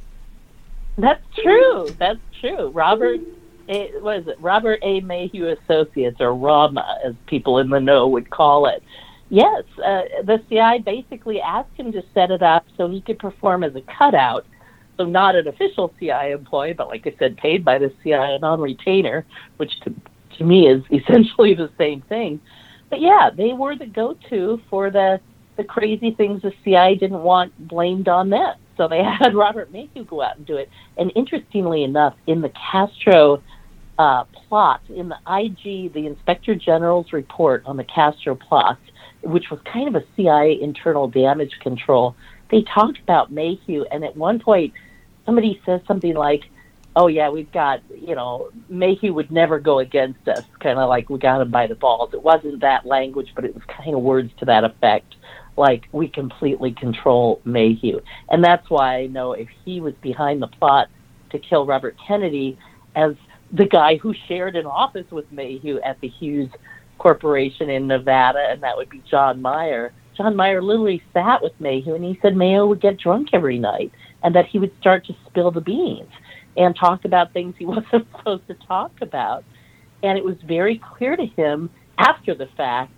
That's 0.97 1.23
true. 1.41 1.89
That's 1.99 2.19
true. 2.39 2.69
Robert, 2.69 3.19
it? 3.67 4.37
Robert 4.39 4.79
A. 4.81 5.01
Maheu 5.01 5.57
Associates, 5.57 6.21
or 6.21 6.33
RAMA, 6.33 6.99
as 7.03 7.15
people 7.27 7.57
in 7.59 7.69
the 7.69 7.79
know 7.79 8.07
would 8.07 8.29
call 8.29 8.65
it. 8.67 8.83
Yes, 9.29 9.63
uh, 9.83 10.03
the 10.23 10.41
CIA 10.47 10.79
basically 10.79 11.41
asked 11.41 11.75
him 11.75 11.91
to 11.93 12.03
set 12.13 12.29
it 12.29 12.43
up 12.43 12.65
so 12.77 12.87
he 12.87 13.01
could 13.01 13.17
perform 13.17 13.63
as 13.63 13.75
a 13.75 13.81
cutout. 13.81 14.45
So 14.97 15.05
not 15.05 15.35
an 15.35 15.47
official 15.47 15.91
CIA 15.99 16.33
employee, 16.33 16.73
but 16.73 16.87
like 16.87 17.07
I 17.07 17.15
said, 17.17 17.35
paid 17.37 17.65
by 17.65 17.79
the 17.79 17.91
CIA 18.03 18.37
on 18.41 18.61
retainer, 18.61 19.25
which 19.57 19.79
to 19.81 19.93
to 20.37 20.43
me 20.43 20.67
is 20.67 20.83
essentially 20.91 21.53
the 21.53 21.69
same 21.77 22.01
thing. 22.01 22.39
But 22.89 23.01
yeah, 23.01 23.31
they 23.35 23.53
were 23.53 23.75
the 23.75 23.87
go-to 23.87 24.61
for 24.69 24.91
the 24.91 25.19
the 25.55 25.63
crazy 25.63 26.11
things 26.11 26.41
the 26.41 26.53
CIA 26.63 26.95
didn't 26.95 27.21
want 27.21 27.53
blamed 27.67 28.07
on 28.07 28.29
them. 28.29 28.55
So 28.77 28.87
they 28.87 29.03
had 29.19 29.35
Robert 29.35 29.71
Maheu 29.71 30.07
go 30.07 30.21
out 30.21 30.37
and 30.37 30.45
do 30.45 30.57
it. 30.57 30.69
And 30.97 31.11
interestingly 31.15 31.83
enough, 31.83 32.15
in 32.27 32.41
the 32.41 32.49
Castro 32.49 33.41
uh, 33.99 34.23
plot, 34.25 34.81
in 34.89 35.09
the 35.09 35.17
IG, 35.27 35.93
the 35.93 36.07
Inspector 36.07 36.53
General's 36.55 37.13
report 37.13 37.63
on 37.65 37.77
the 37.77 37.83
Castro 37.83 38.35
plot, 38.35 38.79
which 39.21 39.49
was 39.49 39.59
kind 39.71 39.87
of 39.87 39.95
a 39.95 40.05
CIA 40.15 40.59
internal 40.61 41.07
damage 41.07 41.59
control, 41.59 42.15
they 42.49 42.63
talked 42.63 42.99
about 42.99 43.33
Maheu. 43.33 43.85
And 43.91 44.03
at 44.03 44.17
one 44.17 44.39
point, 44.39 44.73
somebody 45.25 45.61
says 45.65 45.81
something 45.87 46.15
like, 46.15 46.43
oh 46.95 47.07
yeah, 47.07 47.29
we've 47.29 47.51
got 47.51 47.81
you 47.95 48.15
know 48.15 48.49
Maheu 48.71 49.13
would 49.13 49.31
never 49.31 49.59
go 49.59 49.79
against 49.79 50.27
us, 50.27 50.43
kind 50.59 50.79
of 50.79 50.89
like 50.89 51.09
we 51.09 51.17
got 51.17 51.41
him 51.41 51.51
by 51.51 51.67
the 51.67 51.75
balls. 51.75 52.13
It 52.13 52.21
wasn't 52.21 52.61
that 52.61 52.85
language, 52.85 53.31
but 53.35 53.45
it 53.45 53.53
was 53.53 53.63
kind 53.67 53.95
of 53.95 54.01
words 54.01 54.31
to 54.39 54.45
that 54.45 54.63
effect, 54.63 55.15
like 55.57 55.83
we 55.91 56.07
completely 56.07 56.71
control 56.71 57.41
Maheu. 57.45 58.01
and 58.29 58.43
that's 58.43 58.69
why 58.69 58.97
I 58.97 59.07
know 59.07 59.33
if 59.33 59.47
he 59.63 59.79
was 59.79 59.93
behind 60.01 60.41
the 60.41 60.47
plot 60.47 60.87
to 61.31 61.39
kill 61.39 61.65
Robert 61.65 61.95
Kennedy, 62.07 62.57
as 62.95 63.13
the 63.51 63.65
guy 63.65 63.97
who 63.97 64.13
shared 64.27 64.55
an 64.55 64.65
office 64.65 65.09
with 65.11 65.31
Maheu 65.31 65.79
at 65.85 65.99
the 66.01 66.07
Hughes 66.07 66.49
Corporation 66.97 67.69
in 67.69 67.87
Nevada, 67.87 68.47
and 68.49 68.63
that 68.63 68.77
would 68.77 68.89
be 68.89 69.03
John 69.09 69.41
Meier. 69.41 69.93
John 70.15 70.35
Meier 70.35 70.61
literally 70.61 71.03
sat 71.13 71.41
with 71.41 71.53
Maheu 71.59 71.95
and 71.95 72.03
he 72.03 72.17
said 72.21 72.33
Maheu 72.33 72.67
would 72.67 72.81
get 72.81 72.97
drunk 72.97 73.29
every 73.33 73.59
night, 73.59 73.91
and 74.23 74.33
that 74.35 74.45
he 74.47 74.59
would 74.59 74.71
start 74.79 75.05
to 75.07 75.15
spill 75.27 75.51
the 75.51 75.61
beans 75.61 76.09
and 76.55 76.75
talk 76.75 77.05
about 77.05 77.33
things 77.33 77.55
he 77.57 77.65
wasn't 77.65 78.07
supposed 78.15 78.47
to 78.47 78.55
talk 78.67 78.91
about. 79.01 79.43
And 80.01 80.17
it 80.17 80.23
was 80.23 80.35
very 80.45 80.81
clear 80.97 81.15
to 81.15 81.25
him 81.25 81.69
after 81.97 82.35
the 82.35 82.47
fact 82.57 82.91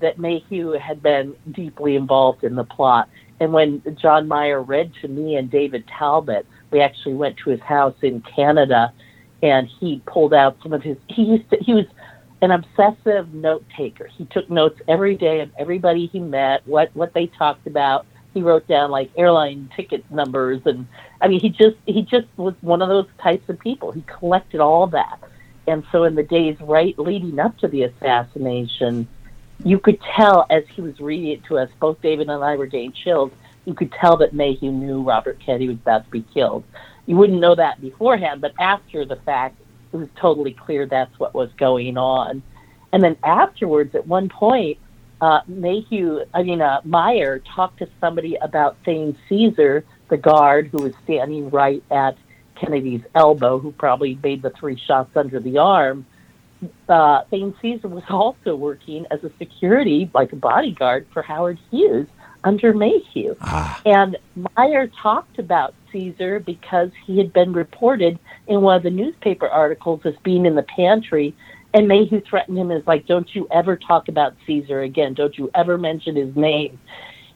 that 0.00 0.18
Maheu 0.18 0.78
had 0.78 1.02
been 1.02 1.34
deeply 1.50 1.96
involved 1.96 2.44
in 2.44 2.54
the 2.54 2.64
plot. 2.64 3.08
And 3.40 3.52
when 3.52 3.82
John 4.00 4.28
Meier 4.28 4.62
read 4.62 4.92
to 5.00 5.08
me 5.08 5.36
and 5.36 5.50
David 5.50 5.84
Talbot, 5.88 6.46
we 6.70 6.80
actually 6.80 7.14
went 7.14 7.36
to 7.38 7.50
his 7.50 7.60
house 7.60 7.96
in 8.02 8.22
Canada 8.22 8.92
and 9.42 9.68
he 9.80 10.00
pulled 10.06 10.32
out 10.32 10.56
some 10.62 10.72
of 10.72 10.82
his 10.82 10.96
he 11.08 11.22
used 11.22 11.50
to 11.50 11.58
he 11.60 11.74
was 11.74 11.86
an 12.40 12.50
obsessive 12.50 13.32
note 13.34 13.64
taker. 13.76 14.06
He 14.06 14.24
took 14.26 14.50
notes 14.50 14.80
every 14.88 15.16
day 15.16 15.40
of 15.40 15.50
everybody 15.58 16.06
he 16.06 16.20
met, 16.20 16.66
what 16.66 16.90
what 16.94 17.14
they 17.14 17.26
talked 17.26 17.66
about, 17.66 18.06
he 18.34 18.42
wrote 18.42 18.66
down 18.66 18.90
like 18.90 19.10
airline 19.16 19.70
ticket 19.76 20.08
numbers 20.10 20.60
and 20.64 20.86
I 21.20 21.28
mean 21.28 21.40
he 21.40 21.50
just 21.50 21.76
he 21.86 22.02
just 22.02 22.26
was 22.36 22.54
one 22.60 22.80
of 22.82 22.88
those 22.88 23.08
types 23.20 23.48
of 23.48 23.58
people. 23.58 23.92
He 23.92 24.02
collected 24.02 24.60
all 24.60 24.86
that. 24.88 25.18
And 25.66 25.84
so 25.92 26.04
in 26.04 26.14
the 26.14 26.24
days 26.24 26.56
right 26.60 26.98
leading 26.98 27.38
up 27.38 27.56
to 27.58 27.68
the 27.68 27.84
assassination, 27.84 29.08
you 29.64 29.78
could 29.78 30.00
tell 30.16 30.46
as 30.50 30.64
he 30.74 30.82
was 30.82 30.98
reading 31.00 31.28
it 31.28 31.44
to 31.44 31.58
us, 31.58 31.70
both 31.80 32.00
David 32.02 32.28
and 32.28 32.42
I 32.42 32.56
were 32.56 32.66
getting 32.66 32.92
chills, 32.92 33.30
you 33.64 33.74
could 33.74 33.92
tell 33.92 34.16
that 34.18 34.34
Maheu 34.34 34.72
knew 34.72 35.02
Robert 35.02 35.38
Kennedy 35.44 35.68
was 35.68 35.76
about 35.76 36.04
to 36.04 36.10
be 36.10 36.22
killed. 36.34 36.64
you 37.06 37.16
wouldn't 37.16 37.40
know 37.40 37.54
that 37.54 37.80
beforehand, 37.80 38.40
but 38.40 38.52
after 38.58 39.04
the 39.04 39.16
fact, 39.16 39.56
it 39.92 39.96
was 39.96 40.08
totally 40.16 40.52
clear 40.52 40.86
that's 40.86 41.18
what 41.18 41.34
was 41.34 41.50
going 41.56 41.96
on. 41.96 42.42
And 42.92 43.02
then 43.02 43.16
afterwards, 43.22 43.94
at 43.94 44.06
one 44.06 44.28
point, 44.28 44.78
uh, 45.20 45.42
Maheu, 45.50 46.24
I 46.34 46.42
mean, 46.42 46.60
uh, 46.60 46.80
Meier 46.84 47.40
talked 47.40 47.78
to 47.78 47.88
somebody 48.00 48.36
about 48.36 48.76
Thane 48.84 49.16
Cesar, 49.28 49.84
the 50.08 50.16
guard 50.16 50.68
who 50.68 50.82
was 50.82 50.92
standing 51.04 51.50
right 51.50 51.82
at 51.90 52.16
Kennedy's 52.56 53.02
elbow, 53.14 53.58
who 53.58 53.72
probably 53.72 54.18
made 54.22 54.42
the 54.42 54.50
three 54.50 54.76
shots 54.76 55.16
under 55.16 55.40
the 55.40 55.58
arm. 55.58 56.06
Uh, 56.88 57.22
Thane 57.30 57.54
Cesar 57.60 57.88
was 57.88 58.04
also 58.10 58.54
working 58.54 59.06
as 59.10 59.22
a 59.24 59.30
security, 59.38 60.10
like 60.14 60.32
a 60.32 60.36
bodyguard 60.36 61.06
for 61.12 61.22
Howard 61.22 61.58
Hughes 61.70 62.06
under 62.44 62.72
Maheu. 62.72 63.36
Ah. 63.40 63.80
And 63.86 64.16
Meier 64.56 64.88
talked 65.00 65.38
about 65.38 65.74
Cesar 65.90 66.40
because 66.40 66.90
he 67.06 67.18
had 67.18 67.32
been 67.32 67.52
reported 67.52 68.18
in 68.48 68.62
one 68.62 68.76
of 68.76 68.82
the 68.82 68.90
newspaper 68.90 69.48
articles 69.48 70.00
as 70.04 70.14
being 70.22 70.46
in 70.46 70.54
the 70.54 70.62
pantry. 70.62 71.34
And 71.74 71.88
Maheu 71.88 72.24
threatened 72.24 72.58
him 72.58 72.70
as 72.70 72.86
like, 72.86 73.06
"Don't 73.06 73.34
you 73.34 73.46
ever 73.50 73.76
talk 73.76 74.08
about 74.08 74.34
Cesar 74.46 74.82
again? 74.82 75.14
Don't 75.14 75.36
you 75.38 75.50
ever 75.54 75.78
mention 75.78 76.16
his 76.16 76.34
name?" 76.36 76.78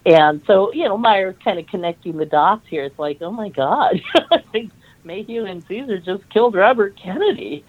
And 0.06 0.40
so, 0.46 0.72
you 0.72 0.84
know, 0.84 0.96
Meier's 0.96 1.34
kind 1.42 1.58
of 1.58 1.66
connecting 1.66 2.16
the 2.16 2.26
dots 2.26 2.64
here. 2.68 2.84
It's 2.84 2.98
like, 2.98 3.20
oh 3.22 3.32
my 3.32 3.48
God, 3.48 4.00
Maheu 5.04 5.50
and 5.50 5.64
Cesar 5.66 5.98
just 5.98 6.28
killed 6.30 6.54
Robert 6.54 6.96
Kennedy. 6.96 7.64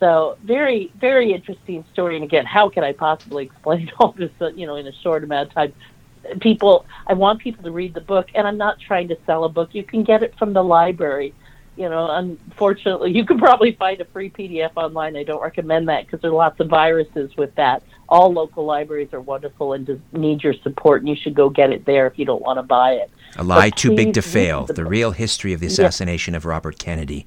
So 0.00 0.36
very, 0.44 0.92
very 1.00 1.32
interesting 1.32 1.84
story. 1.92 2.16
And 2.16 2.24
again, 2.24 2.44
how 2.44 2.68
can 2.68 2.84
I 2.84 2.92
possibly 2.92 3.44
explain 3.44 3.90
all 3.98 4.12
this, 4.12 4.30
uh, 4.40 4.48
you 4.48 4.66
know, 4.66 4.76
in 4.76 4.86
a 4.86 4.92
short 5.02 5.24
amount 5.24 5.48
of 5.48 5.54
time? 5.54 5.72
People, 6.40 6.86
I 7.06 7.14
want 7.14 7.40
people 7.40 7.62
to 7.62 7.70
read 7.70 7.94
the 7.94 8.00
book, 8.00 8.26
and 8.34 8.48
I'm 8.48 8.58
not 8.58 8.80
trying 8.80 9.08
to 9.08 9.16
sell 9.26 9.44
a 9.44 9.48
book. 9.48 9.70
You 9.72 9.84
can 9.84 10.02
get 10.02 10.22
it 10.22 10.34
from 10.38 10.52
the 10.52 10.62
library. 10.62 11.34
You 11.76 11.88
know, 11.88 12.10
unfortunately, 12.10 13.12
you 13.14 13.24
can 13.24 13.38
probably 13.38 13.72
find 13.72 14.00
a 14.00 14.04
free 14.06 14.30
PDF 14.30 14.72
online. 14.76 15.16
I 15.16 15.22
don't 15.22 15.42
recommend 15.42 15.88
that 15.88 16.06
because 16.06 16.20
there 16.20 16.30
are 16.30 16.34
lots 16.34 16.58
of 16.58 16.68
viruses 16.68 17.36
with 17.36 17.54
that. 17.54 17.82
All 18.08 18.32
local 18.32 18.64
libraries 18.64 19.12
are 19.12 19.20
wonderful 19.20 19.72
and 19.72 20.00
need 20.12 20.42
your 20.42 20.54
support, 20.62 21.02
and 21.02 21.08
you 21.08 21.16
should 21.16 21.34
go 21.34 21.48
get 21.48 21.70
it 21.70 21.84
there 21.86 22.06
if 22.06 22.18
you 22.18 22.24
don't 22.24 22.42
want 22.42 22.58
to 22.58 22.62
buy 22.62 22.92
it. 22.92 23.10
A 23.36 23.44
lie 23.44 23.70
But 23.70 23.78
too 23.78 23.94
big 23.94 24.14
to 24.14 24.22
fail. 24.22 24.64
the 24.64 24.72
The 24.72 24.84
real 24.84 25.12
history 25.12 25.52
of 25.52 25.60
the 25.60 25.66
assassination 25.66 26.34
of 26.34 26.44
Robert 26.44 26.78
Kennedy. 26.78 27.26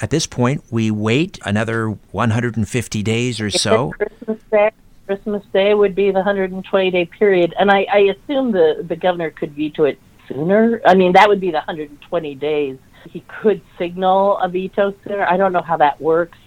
At 0.00 0.10
this 0.10 0.26
point, 0.26 0.64
we 0.70 0.90
wait 0.90 1.38
another 1.44 1.90
150 2.10 3.02
days 3.02 3.40
or 3.40 3.50
so. 3.50 3.92
Christmas 3.92 4.38
Day. 4.50 4.70
Christmas 5.06 5.44
Day 5.52 5.74
would 5.74 5.94
be 5.94 6.08
the 6.10 6.20
120 6.20 6.90
day 6.90 7.04
period, 7.06 7.54
and 7.58 7.70
I, 7.70 7.86
I 7.92 7.98
assume 7.98 8.52
the 8.52 8.84
the 8.88 8.96
governor 8.96 9.30
could 9.30 9.52
veto 9.52 9.84
it 9.84 9.98
sooner. 10.28 10.80
I 10.86 10.94
mean, 10.94 11.12
that 11.12 11.28
would 11.28 11.40
be 11.40 11.50
the 11.50 11.58
120 11.58 12.34
days. 12.36 12.78
He 13.10 13.20
could 13.42 13.60
signal 13.78 14.38
a 14.38 14.48
veto 14.48 14.94
sooner. 15.04 15.24
I 15.24 15.36
don't 15.36 15.52
know 15.52 15.62
how 15.62 15.76
that 15.78 16.00
works. 16.00 16.38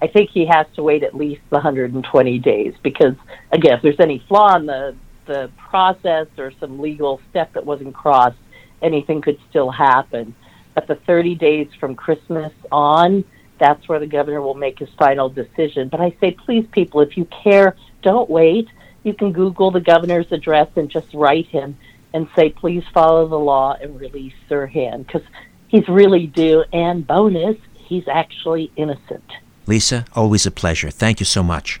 I 0.00 0.06
think 0.06 0.30
he 0.30 0.46
has 0.46 0.66
to 0.74 0.82
wait 0.82 1.02
at 1.02 1.14
least 1.14 1.42
the 1.50 1.56
120 1.56 2.38
days 2.38 2.74
because, 2.82 3.14
again, 3.52 3.74
if 3.74 3.82
there's 3.82 4.00
any 4.00 4.24
flaw 4.28 4.56
in 4.56 4.66
the 4.66 4.94
the 5.26 5.50
process 5.58 6.26
or 6.38 6.50
some 6.58 6.80
legal 6.80 7.20
step 7.28 7.52
that 7.52 7.66
wasn't 7.66 7.94
crossed, 7.94 8.38
anything 8.80 9.20
could 9.20 9.38
still 9.50 9.70
happen. 9.70 10.34
But 10.78 10.86
the 10.86 10.94
30 10.94 11.34
days 11.34 11.68
from 11.80 11.96
Christmas 11.96 12.52
on, 12.70 13.24
that's 13.58 13.88
where 13.88 13.98
the 13.98 14.06
governor 14.06 14.40
will 14.40 14.54
make 14.54 14.78
his 14.78 14.88
final 14.98 15.28
decision. 15.28 15.88
But 15.88 16.00
I 16.00 16.14
say, 16.20 16.30
please, 16.30 16.66
people, 16.70 17.00
if 17.00 17.16
you 17.16 17.24
care, 17.42 17.74
don't 18.02 18.30
wait. 18.30 18.68
You 19.02 19.12
can 19.12 19.32
Google 19.32 19.72
the 19.72 19.80
governor's 19.80 20.30
address 20.30 20.68
and 20.76 20.88
just 20.88 21.12
write 21.14 21.46
him 21.46 21.76
and 22.14 22.28
say, 22.36 22.50
please 22.50 22.84
follow 22.94 23.26
the 23.26 23.38
law 23.38 23.76
and 23.80 23.98
release 24.00 24.34
Sirhan 24.48 25.04
because 25.04 25.22
he's 25.66 25.88
really 25.88 26.28
due. 26.28 26.64
And 26.72 27.04
bonus, 27.04 27.56
he's 27.74 28.06
actually 28.06 28.70
innocent. 28.76 29.24
Lisa, 29.66 30.04
always 30.14 30.46
a 30.46 30.52
pleasure. 30.52 30.90
Thank 30.90 31.18
you 31.18 31.26
so 31.26 31.42
much. 31.42 31.80